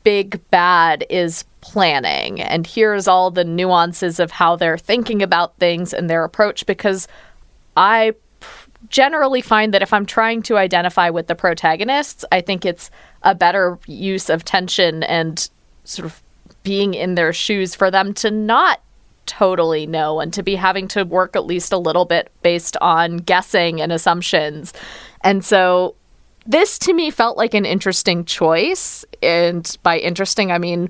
[0.03, 5.93] big bad is planning, and here's all the nuances of how they're thinking about things
[5.93, 7.07] and their approach, because
[7.75, 8.13] I
[8.87, 12.89] generally find that if I'm trying to identify with the protagonists, I think it's
[13.23, 15.49] a better use of tension and
[15.83, 16.23] sort of
[16.63, 18.81] being in their shoes for them to not
[19.25, 23.17] totally know and to be having to work at least a little bit based on
[23.17, 24.73] guessing and assumptions.
[25.21, 25.95] And so
[26.49, 29.05] this to me felt like an interesting choice.
[29.21, 30.89] And by interesting, I mean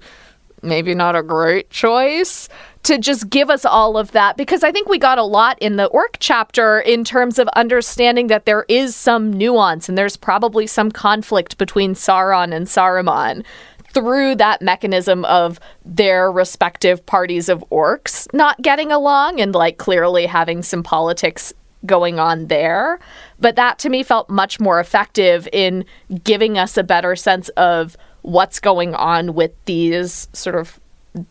[0.62, 2.50] maybe not a great choice
[2.84, 5.76] to just give us all of that because I think we got a lot in
[5.76, 10.68] the orc chapter in terms of understanding that there is some nuance and there's probably
[10.68, 13.46] some conflict between Sauron and Saruman
[13.94, 20.26] through that mechanism of their respective parties of orcs not getting along and like clearly
[20.26, 21.54] having some politics
[21.86, 23.00] going on there.
[23.40, 25.86] But that to me felt much more effective in
[26.24, 30.80] giving us a better sense of what's going on with these sort of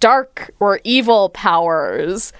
[0.00, 2.32] dark or evil powers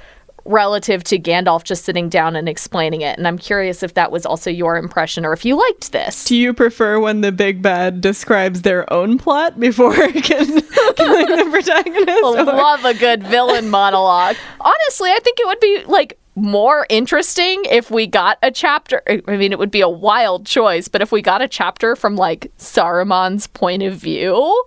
[0.49, 3.19] relative to Gandalf just sitting down and explaining it.
[3.19, 6.25] And I'm curious if that was also your impression or if you liked this.
[6.25, 12.09] Do you prefer when the big bad describes their own plot before killing the protagonist?
[12.09, 14.37] I love a good villain monologue.
[14.61, 19.03] Honestly, I think it would be like more interesting if we got a chapter.
[19.09, 22.17] I mean, it would be a wild choice, but if we got a chapter from
[22.17, 24.65] like Saruman's point of view,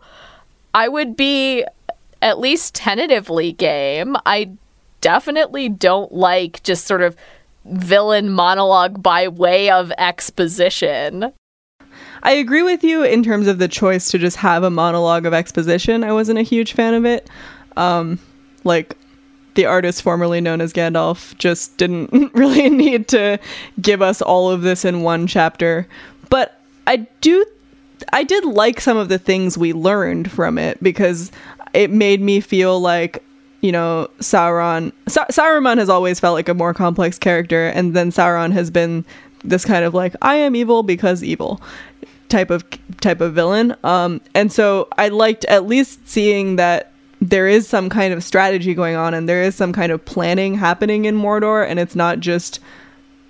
[0.74, 1.66] I would be
[2.22, 4.16] at least tentatively game.
[4.26, 4.52] I
[5.02, 7.16] definitely don't like just sort of
[7.66, 11.34] villain monologue by way of exposition.
[12.24, 15.34] I agree with you in terms of the choice to just have a monologue of
[15.34, 16.04] exposition.
[16.04, 17.28] I wasn't a huge fan of it.
[17.78, 18.20] Um,
[18.64, 18.96] like
[19.56, 23.40] the artist formerly known as Gandalf just didn't really need to
[23.82, 25.88] give us all of this in one chapter.
[26.30, 27.46] But I do
[28.14, 31.32] I did like some of the things we learned from it because
[31.74, 33.24] it made me feel like
[33.62, 38.12] you know Sauron Sa- Saruman has always felt like a more complex character and then
[38.12, 39.06] Sauron has been
[39.44, 41.62] this kind of like I am evil because evil
[42.30, 42.64] type of
[43.02, 46.91] type of villain um and so I liked at least seeing that
[47.22, 50.56] there is some kind of strategy going on and there is some kind of planning
[50.56, 52.60] happening in Mordor and it's not just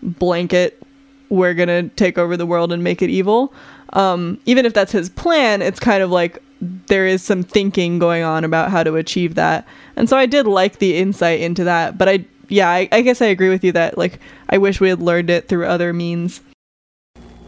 [0.02, 0.82] blanket
[1.30, 3.54] we're going to take over the world and make it evil.
[3.94, 8.24] Um, even if that's his plan, it's kind of like there is some thinking going
[8.24, 9.66] on about how to achieve that.
[9.96, 13.22] And so I did like the insight into that, but I yeah, I, I guess
[13.22, 16.42] I agree with you that like I wish we had learned it through other means.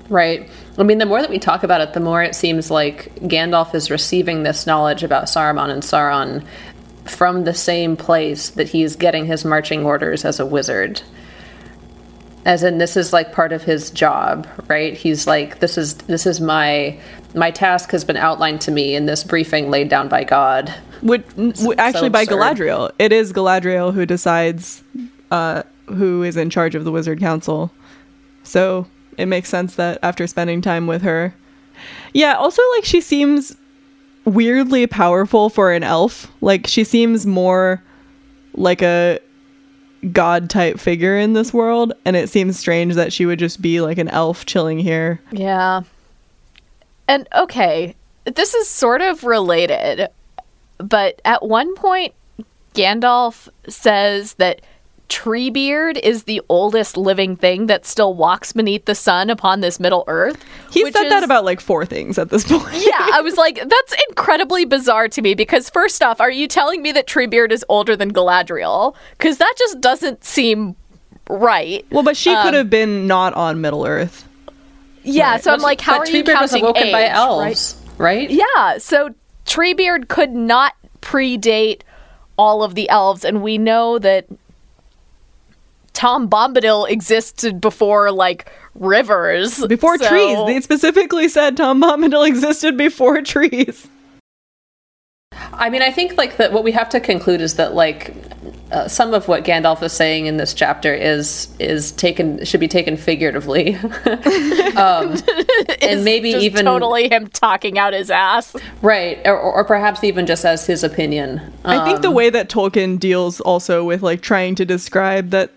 [0.10, 0.50] Right.
[0.78, 3.74] I mean, the more that we talk about it, the more it seems like Gandalf
[3.74, 6.46] is receiving this knowledge about Saruman and Sauron
[7.06, 11.02] from the same place that he's getting his marching orders as a wizard.
[12.46, 14.96] As in, this is like part of his job, right?
[14.96, 17.00] He's like, this is this is my
[17.34, 20.74] my task has been outlined to me in this briefing laid down by God.
[21.02, 21.24] Would
[21.78, 22.92] actually so by Galadriel.
[23.00, 24.84] It is Galadriel who decides
[25.32, 27.72] uh, who is in charge of the Wizard Council.
[28.44, 28.88] So
[29.18, 31.34] it makes sense that after spending time with her.
[32.14, 33.56] Yeah, also like she seems
[34.26, 36.32] weirdly powerful for an elf.
[36.42, 37.84] Like she seems more
[38.54, 39.20] like a
[40.12, 43.80] god type figure in this world and it seems strange that she would just be
[43.80, 45.20] like an elf chilling here.
[45.32, 45.84] Yeah.
[47.08, 47.96] And okay,
[48.26, 50.08] this is sort of related,
[50.78, 52.14] but at one point
[52.74, 54.62] Gandalf says that
[55.10, 60.04] Treebeard is the oldest living thing that still walks beneath the sun upon this Middle
[60.08, 60.44] Earth.
[60.72, 62.74] He said is, that about like four things at this point.
[62.74, 66.82] yeah, I was like, that's incredibly bizarre to me because first off, are you telling
[66.82, 68.96] me that Treebeard is older than Galadriel?
[69.12, 70.76] Because that just doesn't seem
[71.30, 71.86] right.
[71.92, 74.28] Well, but she um, could have been not on Middle Earth.
[75.04, 75.44] Yeah, right.
[75.44, 78.30] so I'm like, how but are Treebeard you counting was awoken age, by elves, right?
[78.30, 78.32] right?
[78.32, 79.14] Yeah, so
[79.46, 81.82] Treebeard could not predate
[82.38, 84.26] all of the elves, and we know that
[85.94, 89.66] Tom Bombadil existed before like rivers.
[89.68, 90.08] Before so...
[90.08, 90.38] trees.
[90.46, 93.88] They specifically said Tom Bombadil existed before trees.
[95.54, 98.14] I mean, I think like that what we have to conclude is that like
[98.72, 102.68] uh, some of what Gandalf is saying in this chapter is is taken should be
[102.68, 103.76] taken figuratively,
[104.76, 105.16] um,
[105.82, 109.20] and maybe even totally him talking out his ass, right?
[109.26, 111.40] Or, or perhaps even just as his opinion.
[111.66, 115.30] Um, I think the um, way that Tolkien deals also with like trying to describe
[115.30, 115.52] that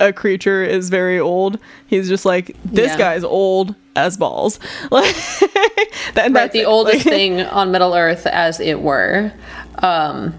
[0.00, 1.58] a creature is very old.
[1.86, 2.98] He's just like this yeah.
[2.98, 4.58] guy's old as balls.
[4.90, 5.14] Like
[6.14, 6.64] that, right, the it.
[6.64, 9.32] oldest like, thing on Middle Earth, as it were.
[9.78, 10.34] Um,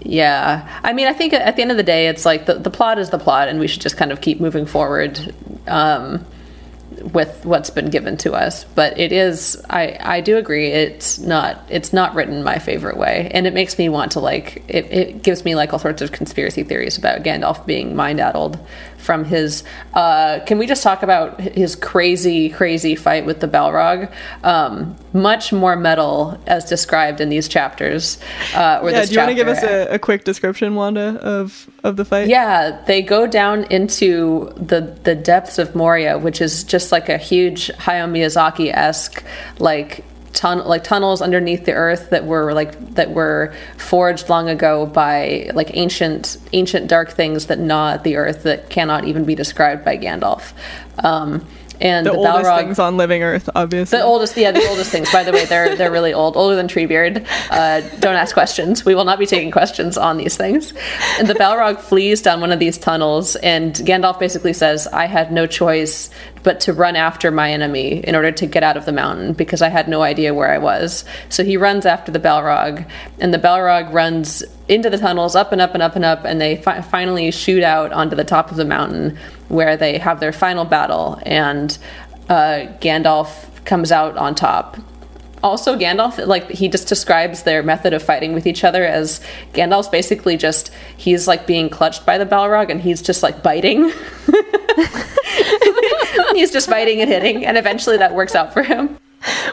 [0.00, 2.70] yeah, I mean, I think at the end of the day, it's like the the
[2.70, 5.34] plot is the plot, and we should just kind of keep moving forward.
[5.66, 6.24] Um,
[7.12, 8.64] with what's been given to us.
[8.64, 13.30] But it is i i do agree it's not it's not written my favorite way.
[13.32, 16.12] And it makes me want to like it, it gives me like all sorts of
[16.12, 18.58] conspiracy theories about gandalf being mind addled
[19.04, 19.62] from his.
[19.92, 24.12] Uh, can we just talk about his crazy, crazy fight with the Balrog?
[24.42, 28.18] Um, much more metal as described in these chapters.
[28.54, 31.68] Uh, or yeah, do you want to give us a, a, quick description, Wanda, of
[31.84, 32.28] of the fight?
[32.28, 37.18] Yeah, they go down into the the depths of Moria, which is just like a
[37.18, 39.22] huge Hayao Miyazaki esque
[39.58, 44.84] like Tun- like tunnels underneath the earth that were like that were forged long ago
[44.84, 49.84] by like ancient ancient dark things that gnaw the earth that cannot even be described
[49.84, 50.52] by Gandalf.
[51.02, 51.46] Um,
[51.80, 53.98] and the, the oldest Balrog, things on living Earth, obviously.
[53.98, 55.12] The oldest, yeah, the oldest things.
[55.12, 57.26] By the way, they're they're really old, older than Treebeard.
[57.50, 58.84] Uh, don't ask questions.
[58.84, 60.72] We will not be taking questions on these things.
[61.18, 65.32] And the Balrog flees down one of these tunnels, and Gandalf basically says, "I had
[65.32, 66.10] no choice
[66.44, 69.62] but to run after my enemy in order to get out of the mountain because
[69.62, 71.04] I had no idea where I was.
[71.30, 75.60] So he runs after the Balrog, and the Balrog runs into the tunnels, up and
[75.60, 78.56] up and up and up, and they fi- finally shoot out onto the top of
[78.56, 81.76] the mountain where they have their final battle, and
[82.28, 84.76] uh, Gandalf comes out on top
[85.42, 89.20] also Gandalf like he just describes their method of fighting with each other as
[89.52, 93.92] Gandalf's basically just he's like being clutched by the Balrog and he's just like biting.
[96.38, 98.98] he's just biting and hitting and eventually that works out for him.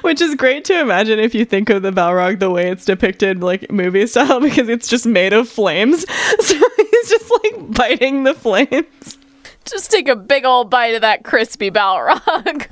[0.02, 3.42] Which is great to imagine if you think of the Balrog the way it's depicted,
[3.42, 6.06] like movie style, because it's just made of flames.
[6.42, 9.18] So he's just like biting the flames.
[9.64, 12.68] Just take a big old bite of that crispy Balrog.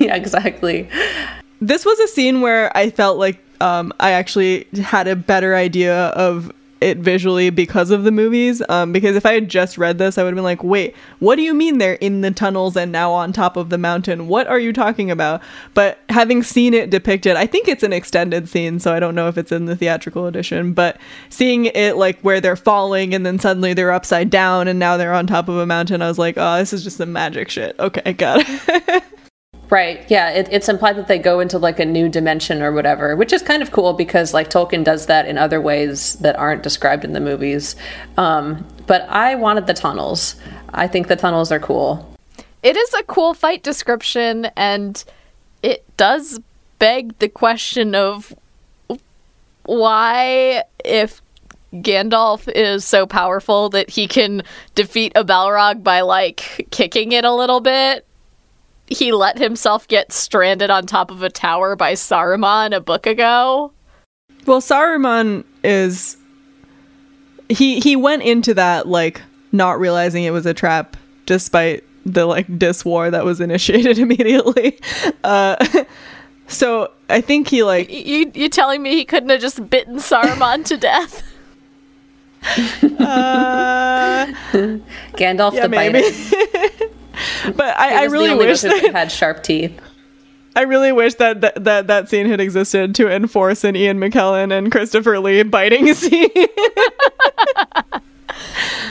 [0.00, 0.88] yeah, exactly
[1.62, 6.08] this was a scene where I felt like um, I actually had a better idea
[6.08, 8.60] of it visually because of the movies.
[8.68, 11.36] Um, because if I had just read this, I would have been like, wait, what
[11.36, 14.28] do you mean they're in the tunnels and now on top of the mountain?
[14.28, 15.40] What are you talking about?
[15.74, 19.28] But having seen it depicted, I think it's an extended scene, so I don't know
[19.28, 20.98] if it's in the theatrical edition, but
[21.30, 25.14] seeing it like where they're falling and then suddenly they're upside down and now they're
[25.14, 27.76] on top of a mountain, I was like, oh, this is just some magic shit.
[27.78, 29.04] Okay, got it.
[29.72, 30.04] Right.
[30.10, 30.28] Yeah.
[30.28, 33.40] It, it's implied that they go into like a new dimension or whatever, which is
[33.40, 37.14] kind of cool because like Tolkien does that in other ways that aren't described in
[37.14, 37.74] the movies.
[38.18, 40.36] Um, but I wanted the tunnels.
[40.74, 42.06] I think the tunnels are cool.
[42.62, 45.02] It is a cool fight description, and
[45.62, 46.38] it does
[46.78, 48.34] beg the question of
[49.64, 51.22] why, if
[51.72, 54.42] Gandalf is so powerful that he can
[54.74, 58.06] defeat a Balrog by like kicking it a little bit,
[58.86, 63.72] he let himself get stranded on top of a tower by Saruman a book ago.
[64.46, 66.16] Well, Saruman is
[67.48, 72.58] he he went into that like not realizing it was a trap despite the like
[72.58, 74.78] dis war that was initiated immediately.
[75.22, 75.84] Uh
[76.48, 80.64] so I think he like you you telling me he couldn't have just bitten Saruman
[80.66, 81.28] to death?
[82.98, 84.26] Uh,
[85.14, 86.88] Gandalf yeah, the maybe.
[87.56, 89.80] But I, I really wish that had sharp teeth.
[90.54, 94.56] I really wish that, that that that scene had existed to enforce an Ian McKellen
[94.56, 96.28] and Christopher Lee biting scene.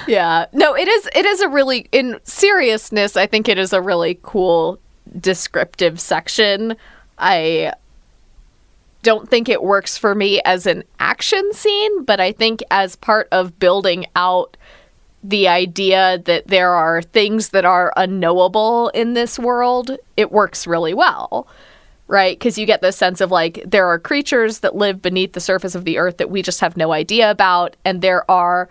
[0.08, 1.10] yeah, no, it is.
[1.14, 4.80] It is a really, in seriousness, I think it is a really cool
[5.20, 6.76] descriptive section.
[7.20, 7.74] I
[9.04, 13.28] don't think it works for me as an action scene, but I think as part
[13.32, 14.58] of building out
[15.24, 20.94] the idea that there are things that are unknowable in this world, it works really
[20.94, 21.48] well.
[22.08, 22.38] Right?
[22.38, 25.76] Because you get this sense of like there are creatures that live beneath the surface
[25.76, 27.78] of the earth that we just have no idea about.
[27.86, 28.68] And there are,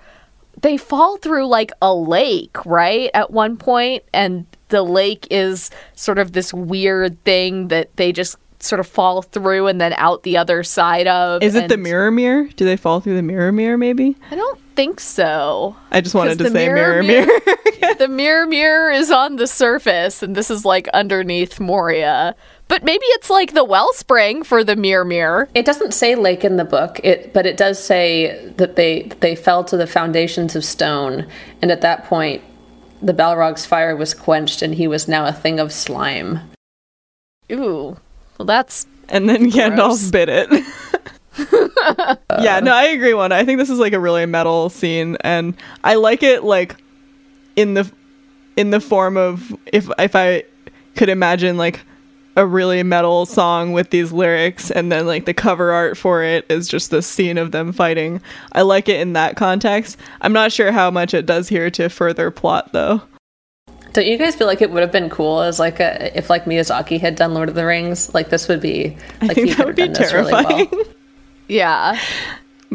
[0.61, 3.11] they fall through like a lake, right?
[3.15, 8.37] At one point, And the lake is sort of this weird thing that they just
[8.63, 11.43] sort of fall through and then out the other side of.
[11.43, 12.49] Is it the Mirror mirror?
[12.57, 13.79] Do they fall through the Mirror mirror?
[13.79, 14.17] maybe?
[14.31, 15.77] I don't think so.
[15.91, 17.27] I just wanted to say mirror, mirror.
[17.27, 17.41] mirror.
[17.99, 22.35] the mirror, mirror is on the surface, and this is like underneath Moria.
[22.69, 25.49] But maybe it's like the wellspring for the mirror, mirror.
[25.55, 29.35] It doesn't say lake in the book, it but it does say that they they
[29.35, 31.27] fell to the foundations of stone,
[31.63, 32.43] and at that point,
[33.03, 36.41] the Balrog's fire was quenched, and he was now a thing of slime.
[37.51, 37.97] Ooh,
[38.41, 40.49] well, that's and then Gandalf bit it.
[42.41, 43.13] yeah, no, I agree.
[43.13, 46.83] One, I think this is like a really metal scene, and I like it like
[47.55, 47.93] in the
[48.57, 50.45] in the form of if if I
[50.97, 51.81] could imagine like
[52.35, 56.47] a really metal song with these lyrics and then like the cover art for it
[56.49, 58.23] is just the scene of them fighting.
[58.53, 59.99] I like it in that context.
[60.23, 63.03] I'm not sure how much it does here to further plot though.
[63.93, 66.45] Don't you guys feel like it would have been cool as like a if like
[66.45, 68.13] Miyazaki had done Lord of the Rings?
[68.15, 70.47] Like this would be like I think that would be terrifying.
[70.47, 70.85] Really well.
[71.49, 72.01] Yeah.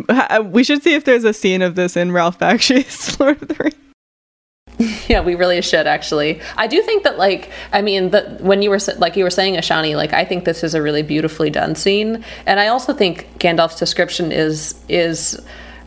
[0.10, 3.48] Uh, we should see if there's a scene of this in Ralph Bakshi's Lord of
[3.48, 3.76] the Rings.
[5.08, 6.42] Yeah, we really should actually.
[6.58, 9.56] I do think that, like, I mean, that when you were like you were saying,
[9.56, 13.30] Ashani, like, I think this is a really beautifully done scene, and I also think
[13.40, 15.40] Gandalf's description is is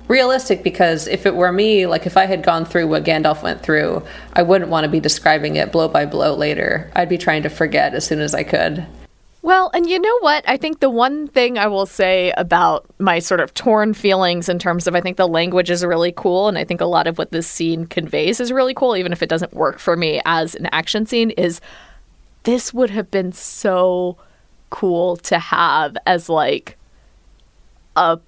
[0.09, 3.63] realistic because if it were me, like, if I had gone through what Gandalf went
[3.63, 6.91] through, I wouldn't want to be describing it blow by blow later.
[6.97, 8.87] I'd be trying to forget as soon as I could.
[9.41, 10.45] Well, and you know what?
[10.49, 14.59] I think the one thing I will say about my sort of torn feelings in
[14.59, 17.19] terms of I think the language is really cool, and I think a lot of
[17.19, 20.55] what this scene conveys is really cool, even if it doesn't work for me as
[20.57, 21.61] an action scene, is
[22.43, 24.19] this would have been so
[24.71, 26.77] cool to have as like
[27.97, 28.19] a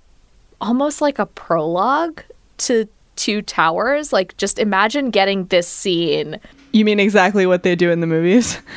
[0.61, 2.22] almost like a prologue
[2.58, 4.12] to Two Towers.
[4.12, 6.40] Like, just imagine getting this scene.
[6.72, 8.58] You mean exactly what they do in the movies?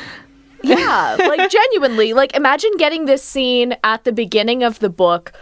[0.63, 5.33] Yeah, like genuinely, like imagine getting this scene at the beginning of the book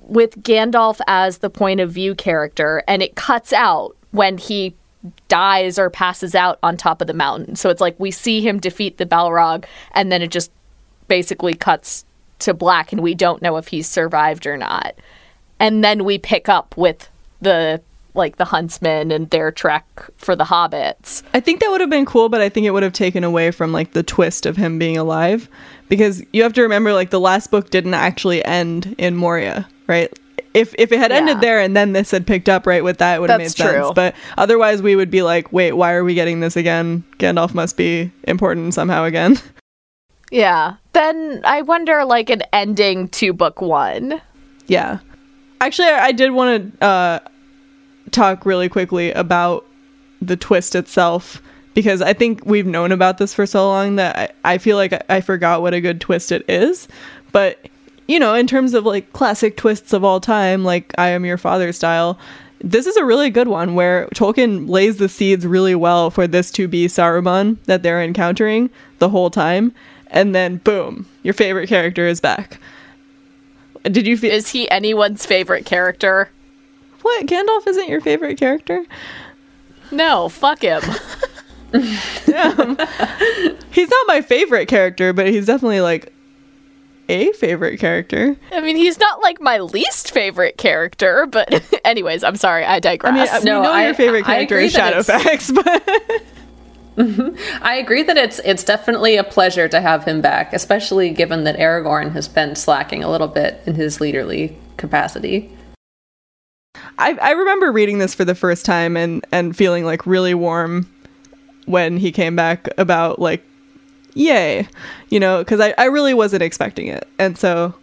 [0.00, 4.74] with Gandalf as the point of view character, and it cuts out when he
[5.28, 7.54] dies or passes out on top of the mountain.
[7.54, 10.50] So it's like we see him defeat the Balrog, and then it just
[11.06, 12.06] basically cuts
[12.38, 14.94] to black, and we don't know if he's survived or not.
[15.62, 17.08] And then we pick up with
[17.40, 17.80] the
[18.14, 19.86] like the huntsmen and their trek
[20.18, 21.22] for the hobbits.
[21.32, 23.50] I think that would have been cool, but I think it would have taken away
[23.52, 25.48] from like the twist of him being alive
[25.88, 30.12] because you have to remember like the last book didn't actually end in Moria, right?
[30.52, 31.40] If if it had ended Yeah.
[31.40, 33.56] there and then this had picked up right with that, it would have made That's
[33.56, 33.92] sense.
[33.94, 37.04] But otherwise, we would be like, wait, why are we getting this again?
[37.18, 39.38] Gandalf must be important somehow again.
[40.30, 40.76] Yeah.
[40.94, 44.18] Then I wonder like an ending to book 1.
[44.66, 44.98] Yeah.
[45.62, 47.18] Actually, I, did want to uh,
[48.10, 49.64] talk really quickly about
[50.20, 51.40] the twist itself
[51.72, 54.92] because I think we've known about this for so long that I, I feel like
[54.92, 56.88] I, I forgot what a good twist it is.
[57.30, 57.68] But,
[58.08, 61.38] you know, in terms of like classic twists of all time, like I Am Your
[61.38, 62.18] Father style,
[62.60, 66.50] this is a really good one where Tolkien lays the seeds really well for this
[66.52, 69.72] to be Saruman that they're encountering the whole time.
[70.08, 72.58] And then, boom, your favorite character is back.
[73.84, 76.28] Did you feel Is he anyone's favorite character?
[77.02, 77.26] what?
[77.26, 78.84] Gandalf isn't your favorite character?
[79.90, 80.82] No, fuck him.
[81.72, 81.88] He's
[83.88, 86.12] not my favorite character, but he's definitely like
[87.08, 88.36] a favorite character.
[88.52, 92.80] I mean, he's not like my least favorite character, but anyways, I'm sorry, I I
[92.80, 93.32] digress.
[93.32, 96.22] mean, we No, know I- your favorite character is Shadowfax, but
[96.96, 97.36] Mm-hmm.
[97.64, 101.56] I agree that it's it's definitely a pleasure to have him back, especially given that
[101.58, 105.56] Aragorn has been slacking a little bit in his leaderly capacity.
[106.98, 110.88] I, I remember reading this for the first time and and feeling like really warm
[111.66, 113.42] when he came back about like
[114.14, 114.68] yay
[115.08, 117.74] you know because I, I really wasn't expecting it and so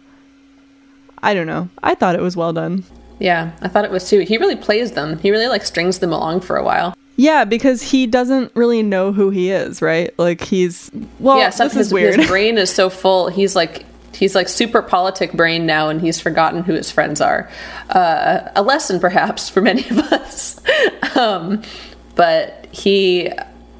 [1.22, 2.84] i don't know i thought it was well done
[3.22, 4.20] Yeah, I thought it was too.
[4.20, 5.18] He really plays them.
[5.18, 6.94] He really like strings them along for a while.
[7.20, 11.72] Yeah because he doesn't really know who he is right like he's well yeah, this
[11.74, 13.28] his, is weird his brain is so full.
[13.28, 13.84] He's like
[14.20, 17.50] he's like super politic brain now, and he's forgotten who his friends are.
[17.88, 20.60] Uh, a lesson, perhaps, for many of us.
[21.16, 21.62] um,
[22.14, 23.30] but he,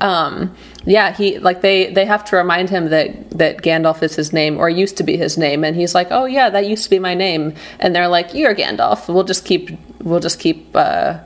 [0.01, 4.33] um, yeah, he like they they have to remind him that that Gandalf is his
[4.33, 6.91] name or used to be his name, and he's like, oh yeah, that used to
[6.91, 9.13] be my name, and they're like, you're Gandalf.
[9.13, 9.71] We'll just keep
[10.03, 10.75] we'll just keep.
[10.75, 11.19] Uh,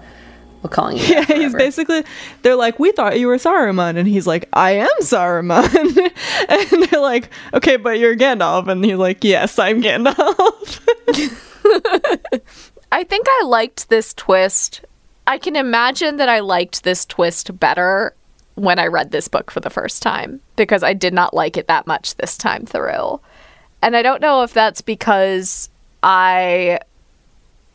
[0.64, 1.04] we're calling you.
[1.04, 2.04] Yeah, he's basically
[2.40, 5.62] they're like, We thought you were Saruman and he's like, I am Saruman
[6.48, 10.80] and they're like, Okay, but you're Gandalf and he's like, Yes, I'm Gandalf.
[12.90, 14.80] I think I liked this twist.
[15.26, 18.14] I can imagine that I liked this twist better
[18.54, 21.66] when I read this book for the first time because I did not like it
[21.68, 23.20] that much this time through.
[23.82, 25.68] And I don't know if that's because
[26.02, 26.78] I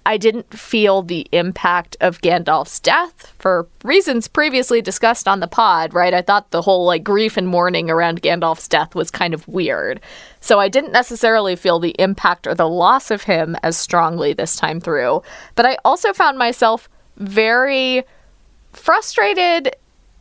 [0.05, 5.93] I didn't feel the impact of Gandalf's death for reasons previously discussed on the pod,
[5.93, 6.13] right?
[6.13, 9.99] I thought the whole like grief and mourning around Gandalf's death was kind of weird.
[10.41, 14.55] So I didn't necessarily feel the impact or the loss of him as strongly this
[14.55, 15.21] time through.
[15.55, 18.03] But I also found myself very
[18.71, 19.75] frustrated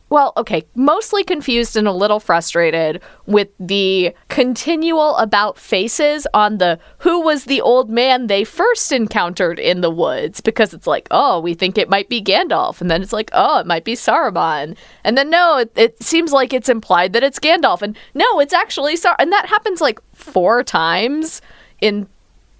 [0.09, 6.79] well, okay, mostly confused and a little frustrated with the continual about faces on the
[6.99, 11.39] who was the old man they first encountered in the woods because it's like, oh,
[11.39, 14.75] we think it might be Gandalf, and then it's like, oh, it might be Saruman,
[15.03, 18.53] and then no, it, it seems like it's implied that it's Gandalf, and no, it's
[18.53, 21.41] actually Sar, and that happens like four times
[21.81, 22.07] in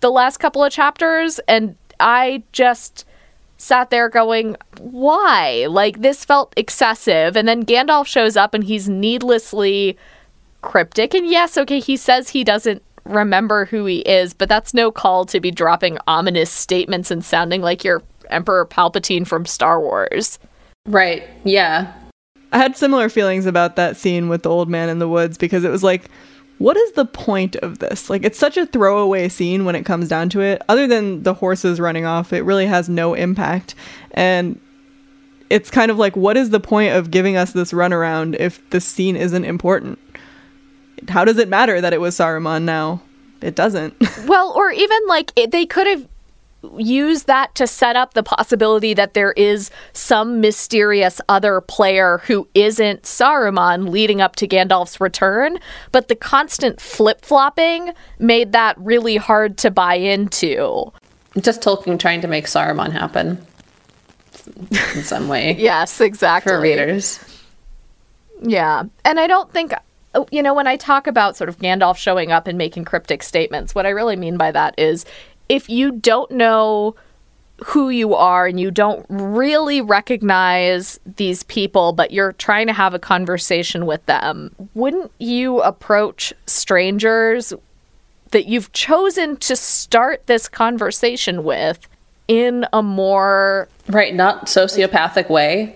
[0.01, 3.05] the last couple of chapters, and I just
[3.59, 5.67] sat there going, why?
[5.69, 7.35] Like, this felt excessive.
[7.35, 9.97] And then Gandalf shows up and he's needlessly
[10.61, 11.13] cryptic.
[11.13, 15.25] And yes, okay, he says he doesn't remember who he is, but that's no call
[15.25, 20.39] to be dropping ominous statements and sounding like you're Emperor Palpatine from Star Wars.
[20.85, 21.23] Right.
[21.43, 21.93] Yeah.
[22.51, 25.63] I had similar feelings about that scene with the old man in the woods because
[25.63, 26.09] it was like,
[26.59, 28.09] what is the point of this?
[28.09, 30.61] Like, it's such a throwaway scene when it comes down to it.
[30.69, 33.75] Other than the horses running off, it really has no impact.
[34.11, 34.59] And
[35.49, 38.85] it's kind of like, what is the point of giving us this runaround if this
[38.85, 39.97] scene isn't important?
[41.07, 43.01] How does it matter that it was Saruman now?
[43.41, 43.95] It doesn't.
[44.27, 46.07] Well, or even like it, they could have
[46.77, 52.47] used that to set up the possibility that there is some mysterious other player who
[52.53, 55.59] isn't Saruman leading up to Gandalf's return,
[55.91, 60.91] but the constant flip flopping made that really hard to buy into.
[61.39, 63.45] Just Tolkien trying to make Saruman happen
[64.95, 66.51] in some way Yes, exactly.
[66.51, 67.19] for readers.
[68.41, 68.83] Yeah.
[69.05, 69.73] And I don't think
[70.15, 73.23] oh, you know, when I talk about sort of Gandalf showing up and making cryptic
[73.23, 75.05] statements, what I really mean by that is
[75.49, 76.95] if you don't know
[77.65, 82.93] who you are and you don't really recognize these people, but you're trying to have
[82.93, 87.51] a conversation with them, wouldn't you approach strangers
[88.31, 91.87] that you've chosen to start this conversation with
[92.27, 95.75] in a more right, not sociopathic way?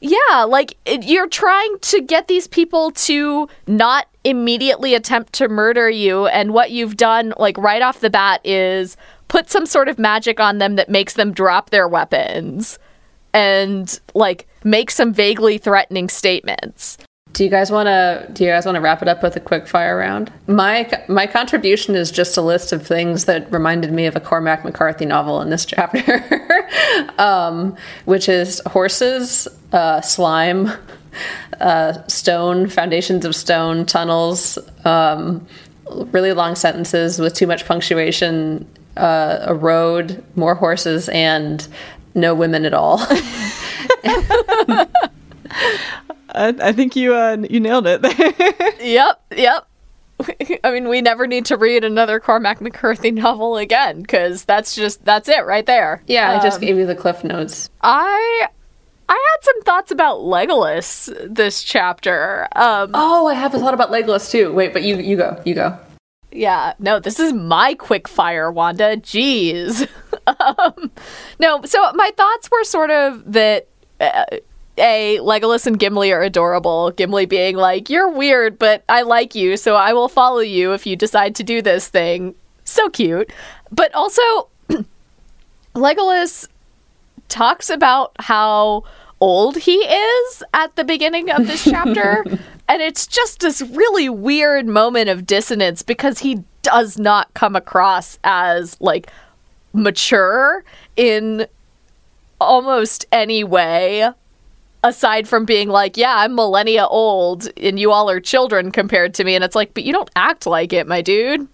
[0.00, 5.88] Yeah, like it, you're trying to get these people to not immediately attempt to murder
[5.88, 8.96] you, and what you've done, like right off the bat, is
[9.28, 12.78] put some sort of magic on them that makes them drop their weapons
[13.32, 16.96] and like make some vaguely threatening statements.
[17.34, 19.40] Do you guys want to do you guys want to wrap it up with a
[19.40, 20.32] quick fire round?
[20.46, 24.64] My my contribution is just a list of things that reminded me of a Cormac
[24.64, 26.24] McCarthy novel in this chapter,
[27.18, 30.70] um, which is horses, uh, slime,
[31.60, 35.46] uh, stone, foundations of stone, tunnels, um,
[35.90, 41.66] really long sentences with too much punctuation, uh, a road, more horses, and
[42.14, 42.98] no women at all.
[46.34, 48.02] I, I think you uh, you nailed it
[48.80, 49.68] yep, yep.
[50.64, 55.04] I mean, we never need to read another Cormac McCarthy novel again because that's just
[55.04, 56.02] that's it right there.
[56.06, 57.70] Yeah, um, I just um, gave you the cliff notes.
[57.82, 58.48] I I
[59.14, 62.48] had some thoughts about Legolas this chapter.
[62.56, 64.52] Um, oh, I have a thought about Legolas too.
[64.52, 65.78] Wait, but you you go, you go.
[66.30, 68.96] Yeah, no, this is my quick fire, Wanda.
[68.96, 69.88] Jeez.
[70.26, 70.90] um,
[71.38, 73.68] no, so my thoughts were sort of that.
[74.00, 74.24] Uh,
[74.76, 76.90] a Legolas and Gimli are adorable.
[76.90, 80.84] Gimli being like, "You're weird, but I like you, so I will follow you if
[80.84, 82.34] you decide to do this thing."
[82.64, 83.32] So cute.
[83.70, 84.48] But also
[85.76, 86.48] Legolas
[87.28, 88.84] talks about how
[89.24, 92.22] old he is at the beginning of this chapter,
[92.68, 98.18] and it's just this really weird moment of dissonance because he does not come across
[98.22, 99.10] as like
[99.72, 100.62] mature
[100.96, 101.46] in
[102.38, 104.10] almost any way
[104.82, 109.24] aside from being like, yeah, I'm millennia old and you all are children compared to
[109.24, 109.34] me.
[109.34, 111.48] And it's like, but you don't act like it, my dude.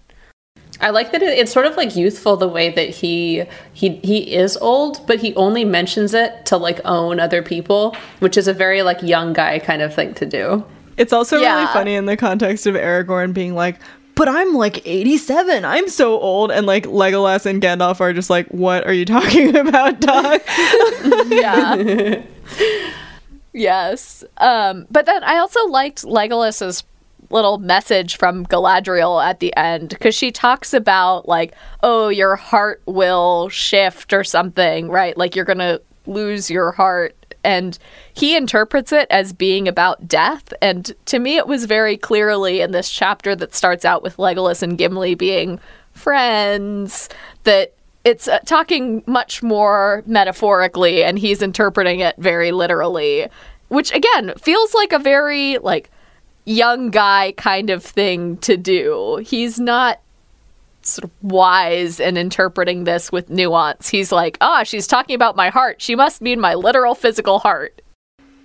[0.81, 4.57] I like that it's sort of like youthful the way that he he he is
[4.59, 8.83] old, but he only mentions it to like own other people, which is a very
[8.83, 10.65] like young guy kind of thing to do.
[10.97, 11.55] It's also yeah.
[11.55, 13.77] really funny in the context of Aragorn being like,
[14.15, 15.65] but I'm like 87.
[15.65, 16.51] I'm so old.
[16.51, 20.41] And like Legolas and Gandalf are just like, what are you talking about, dog?
[21.29, 22.23] yeah.
[23.53, 24.23] Yes.
[24.37, 26.83] Um, but then I also liked Legolas's
[27.31, 32.83] little message from Galadriel at the end because she talks about like, oh, your heart
[32.87, 35.17] will shift or something, right?
[35.17, 37.17] Like you're gonna lose your heart.
[37.43, 37.79] And
[38.13, 40.53] he interprets it as being about death.
[40.61, 44.63] And to me, it was very clearly in this chapter that starts out with Legolas
[44.63, 45.59] and Gimli being
[45.93, 47.09] friends
[47.45, 47.73] that
[48.05, 53.29] it's uh, talking much more metaphorically and he's interpreting it very literally
[53.69, 55.91] which again feels like a very like
[56.45, 60.01] young guy kind of thing to do he's not
[60.83, 65.37] sort of wise in interpreting this with nuance he's like ah oh, she's talking about
[65.37, 67.83] my heart she must mean my literal physical heart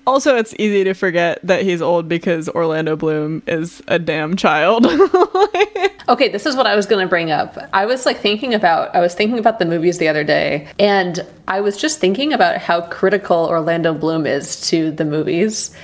[0.08, 4.86] also, it's easy to forget that he's old because Orlando Bloom is a damn child.
[6.10, 7.58] okay, this is what I was going to bring up.
[7.74, 11.26] I was like thinking about I was thinking about the movies the other day and
[11.48, 15.76] I was just thinking about how critical Orlando Bloom is to the movies.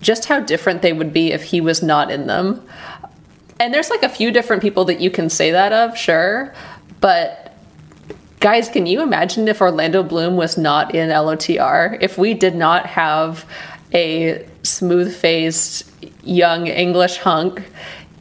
[0.00, 2.66] Just how different they would be if he was not in them.
[3.60, 6.54] And there's like a few different people that you can say that of, sure,
[7.00, 7.48] but
[8.40, 11.98] Guys, can you imagine if Orlando Bloom was not in LOTR?
[12.00, 13.44] If we did not have
[13.92, 15.90] a smooth faced
[16.22, 17.68] young English hunk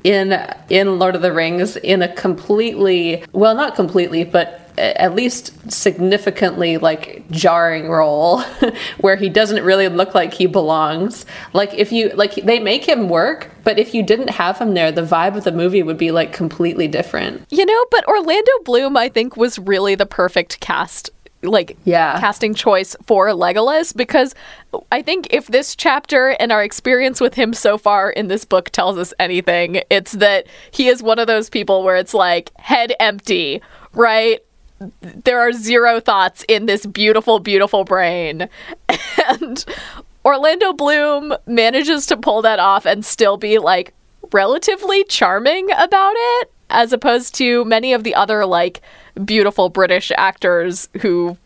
[0.03, 0.33] in
[0.69, 6.77] in Lord of the Rings in a completely well not completely but at least significantly
[6.77, 8.41] like jarring role
[8.99, 11.25] where he doesn't really look like he belongs.
[11.53, 14.91] Like if you like they make him work, but if you didn't have him there,
[14.91, 17.45] the vibe of the movie would be like completely different.
[17.49, 21.11] You know, but Orlando Bloom I think was really the perfect cast
[21.43, 22.19] like yeah.
[22.19, 24.33] casting choice for Legolas because
[24.91, 28.69] I think if this chapter and our experience with him so far in this book
[28.71, 32.93] tells us anything, it's that he is one of those people where it's like head
[32.99, 33.61] empty,
[33.93, 34.41] right?
[35.01, 38.49] There are zero thoughts in this beautiful, beautiful brain.
[39.29, 39.65] And
[40.23, 43.93] Orlando Bloom manages to pull that off and still be like
[44.31, 48.81] relatively charming about it, as opposed to many of the other like
[49.25, 51.37] beautiful British actors who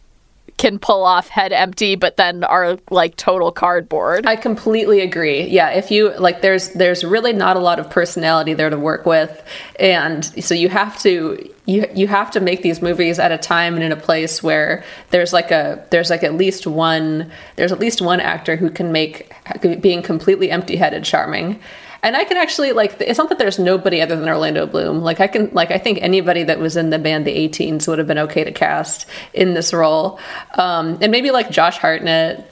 [0.62, 4.28] can pull off head empty, but then are like total cardboard.
[4.28, 5.48] I completely agree.
[5.48, 9.08] Yeah, if you like, there's there's really not a lot of personality there to work
[9.08, 9.44] with,
[9.80, 13.74] and so you have to you you have to make these movies at a time
[13.74, 17.80] and in a place where there's like a there's like at least one there's at
[17.80, 19.34] least one actor who can make
[19.82, 21.60] being completely empty headed charming
[22.04, 25.02] and I can actually like it's not that there's nobody other than Orlando Bloom.
[25.02, 28.00] Like I can like I think anybody that was in the band the 18s would
[28.00, 30.20] have been okay to cast in this role.
[30.56, 32.50] Um, and maybe like Josh Hartnett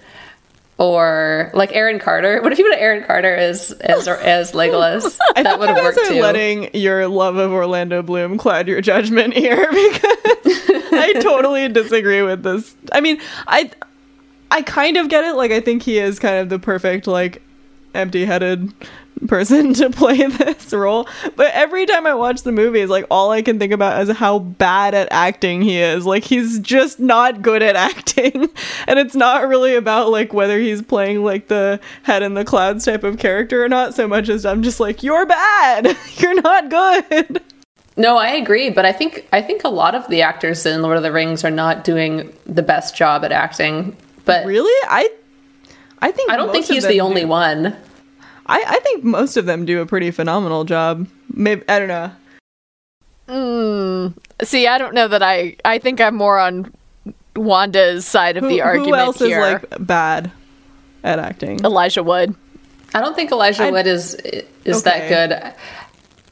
[0.78, 2.42] or like Aaron Carter.
[2.42, 5.18] What if you put Aaron Carter as as as Legolas?
[5.36, 6.22] that would have worked too.
[6.22, 10.18] Letting your love of Orlando Bloom cloud your judgment here because
[10.94, 12.76] I totally disagree with this.
[12.92, 13.72] I mean, I
[14.52, 15.36] I kind of get it.
[15.36, 17.42] Like I think he is kind of the perfect like
[17.94, 18.72] empty-headed
[19.28, 21.08] person to play this role.
[21.36, 24.16] But every time I watch the movie, it's like all I can think about is
[24.16, 26.06] how bad at acting he is.
[26.06, 28.50] Like he's just not good at acting.
[28.88, 32.86] and it's not really about like whether he's playing like the head in the clouds
[32.86, 35.98] type of character or not so much as I'm just like, you're bad.
[36.18, 37.44] you're not good.
[37.98, 40.96] No, I agree, but I think I think a lot of the actors in Lord
[40.96, 43.98] of the Rings are not doing the best job at acting.
[44.24, 45.10] But really, I
[46.02, 47.28] I think I don't think he's the only do.
[47.28, 47.76] one.
[48.50, 51.08] I, I think most of them do a pretty phenomenal job.
[51.32, 52.12] Maybe I don't know.
[53.28, 55.56] Mm, see, I don't know that I.
[55.64, 56.74] I think I'm more on
[57.36, 59.40] Wanda's side of who, the argument Who else here.
[59.40, 60.32] is like bad
[61.04, 61.64] at acting?
[61.64, 62.36] Elijah Wood.
[62.96, 64.82] I don't think Elijah I, Wood is is okay.
[64.82, 65.54] that good.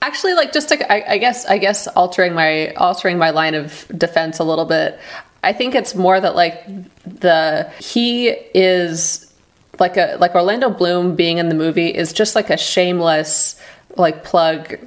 [0.01, 3.85] Actually, like just to, I, I guess I guess altering my altering my line of
[3.95, 4.99] defense a little bit.
[5.43, 6.65] I think it's more that like
[7.05, 9.26] the he is
[9.79, 13.59] like a like Orlando Bloom being in the movie is just like a shameless
[13.95, 14.77] like plug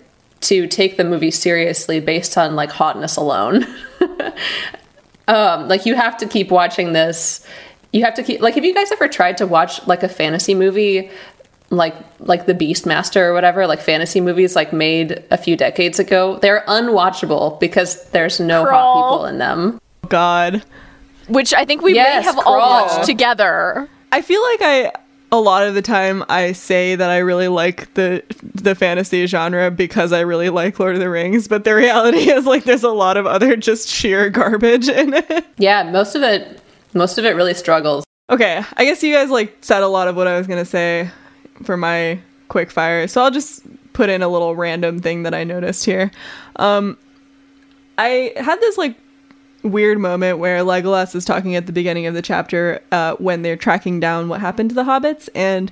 [0.41, 3.65] to take the movie seriously based on like hotness alone.
[5.29, 7.47] um, like you have to keep watching this.
[7.93, 10.55] You have to keep like have you guys ever tried to watch like a fantasy
[10.55, 11.11] movie
[11.71, 16.39] like like the Beastmaster or whatever, like fantasy movies like made a few decades ago?
[16.39, 18.71] They're unwatchable because there's no Krull.
[18.71, 19.81] hot people in them.
[20.09, 20.65] God.
[21.29, 22.47] Which I think we yes, may have Krull.
[22.47, 23.89] all watched together.
[24.13, 24.93] I feel like I
[25.33, 28.23] a lot of the time I say that I really like the
[28.55, 32.47] the fantasy genre because I really like Lord of the Rings, but the reality is
[32.47, 35.47] like there's a lot of other just sheer garbage in it.
[35.59, 36.61] Yeah, most of it
[36.95, 38.05] most of it really struggles.
[38.29, 40.69] Okay, I guess you guys like said a lot of what I was going to
[40.69, 41.11] say
[41.65, 43.07] for my quick fire.
[43.09, 46.11] So I'll just put in a little random thing that I noticed here.
[46.57, 46.99] Um
[47.99, 48.97] I had this like
[49.63, 53.57] weird moment where Legolas is talking at the beginning of the chapter uh, when they're
[53.57, 55.71] tracking down what happened to the hobbits and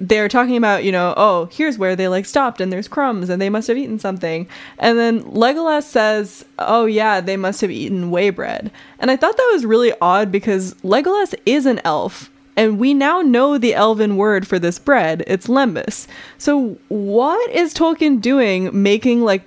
[0.00, 3.40] they're talking about, you know, oh, here's where they like stopped and there's crumbs and
[3.40, 4.48] they must have eaten something.
[4.78, 8.70] And then Legolas says, oh, yeah, they must have eaten waybread.
[8.98, 12.30] And I thought that was really odd because Legolas is an elf.
[12.56, 15.24] And we now know the elven word for this bread.
[15.26, 16.06] It's lembas.
[16.38, 19.42] So, what is Tolkien doing making like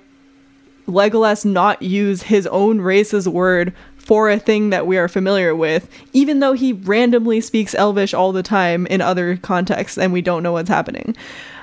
[0.88, 5.88] Legolas not use his own race's word for a thing that we are familiar with,
[6.14, 10.42] even though he randomly speaks Elvish all the time in other contexts and we don't
[10.42, 11.14] know what's happening.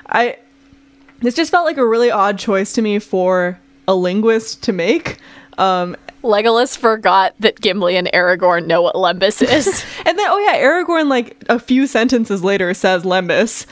[0.08, 0.38] I
[1.20, 3.58] this just felt like a really odd choice to me for
[3.88, 5.18] a linguist to make.
[5.58, 9.66] Um, Legolas forgot that Gimli and Aragorn know what Lembas is.
[10.06, 13.66] and then, oh yeah, Aragorn, like a few sentences later, says Lembas.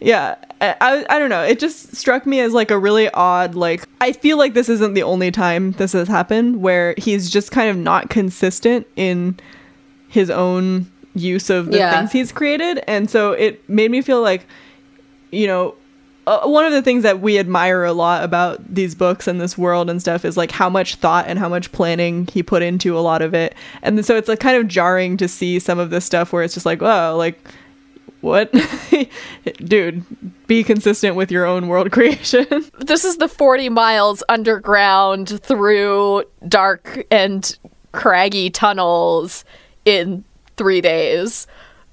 [0.00, 1.42] Yeah, I, I don't know.
[1.42, 4.92] It just struck me as like a really odd, like, I feel like this isn't
[4.94, 9.38] the only time this has happened where he's just kind of not consistent in
[10.08, 11.98] his own use of the yeah.
[11.98, 12.84] things he's created.
[12.86, 14.46] And so it made me feel like,
[15.30, 15.74] you know,
[16.26, 19.56] uh, one of the things that we admire a lot about these books and this
[19.56, 22.98] world and stuff is like how much thought and how much planning he put into
[22.98, 23.54] a lot of it.
[23.82, 26.54] And so it's like kind of jarring to see some of this stuff where it's
[26.54, 27.42] just like, oh, like
[28.20, 28.52] what?
[29.64, 30.04] Dude,
[30.46, 32.46] be consistent with your own world creation.
[32.78, 37.56] this is the 40 miles underground through dark and
[37.92, 39.44] craggy tunnels
[39.84, 40.24] in
[40.56, 41.46] three days.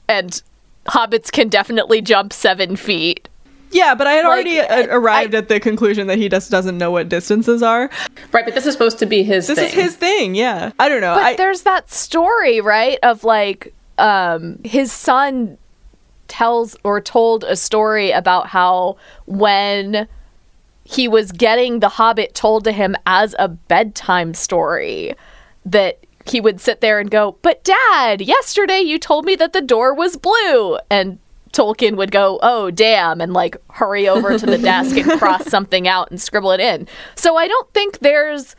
[0.08, 0.42] And
[0.88, 3.28] hobbits can definitely jump seven feet.
[3.72, 6.50] Yeah, but I had like, already a- arrived I, at the conclusion that he just
[6.50, 7.90] doesn't know what distances are.
[8.32, 9.68] Right, but this is supposed to be his this thing.
[9.68, 10.72] is his thing, yeah.
[10.80, 11.16] I don't know.
[11.16, 15.58] But I, there's that story, right, of like um his son
[16.28, 20.08] tells or told a story about how when
[20.84, 25.16] he was getting The Hobbit told to him as a bedtime story,
[25.66, 29.62] that he would sit there and go, But dad, yesterday you told me that the
[29.62, 30.78] door was blue.
[30.90, 31.20] And
[31.52, 35.88] Tolkien would go, Oh, damn, and like hurry over to the desk and cross something
[35.88, 36.88] out and scribble it in.
[37.16, 38.56] So I don't think there's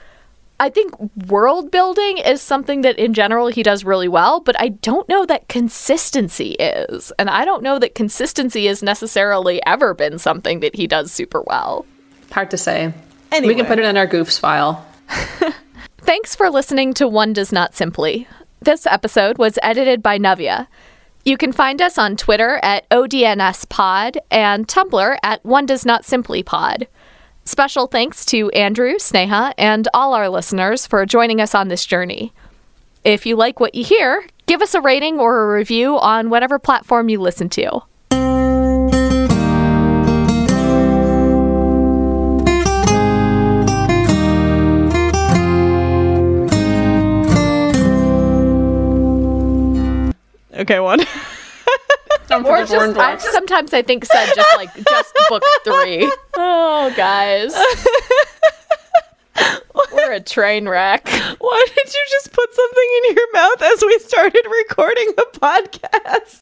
[0.60, 0.92] I think
[1.28, 5.24] world building is something that in general he does really well, but I don't know
[5.26, 7.12] that consistency is.
[7.18, 11.42] And I don't know that consistency has necessarily ever been something that he does super
[11.42, 11.86] well.
[12.32, 12.92] Hard to say.
[13.30, 13.54] Anyway.
[13.54, 14.84] We can put it in our goofs file.
[15.98, 18.26] Thanks for listening to One Does Not Simply.
[18.60, 20.66] This episode was edited by Navia.
[21.24, 26.42] You can find us on Twitter at ODNSPod and Tumblr at One Does Not Simply
[26.42, 26.88] Pod.
[27.48, 32.30] Special thanks to Andrew, Sneha, and all our listeners for joining us on this journey.
[33.04, 36.58] If you like what you hear, give us a rating or a review on whatever
[36.58, 37.84] platform you listen to.
[50.52, 51.00] Okay, one.
[52.30, 56.10] Or just, I, sometimes I think said just like just book three.
[56.36, 57.54] Oh, guys.
[59.92, 61.08] We're a train wreck.
[61.08, 66.40] Why did you just put something in your mouth as we started recording the podcast?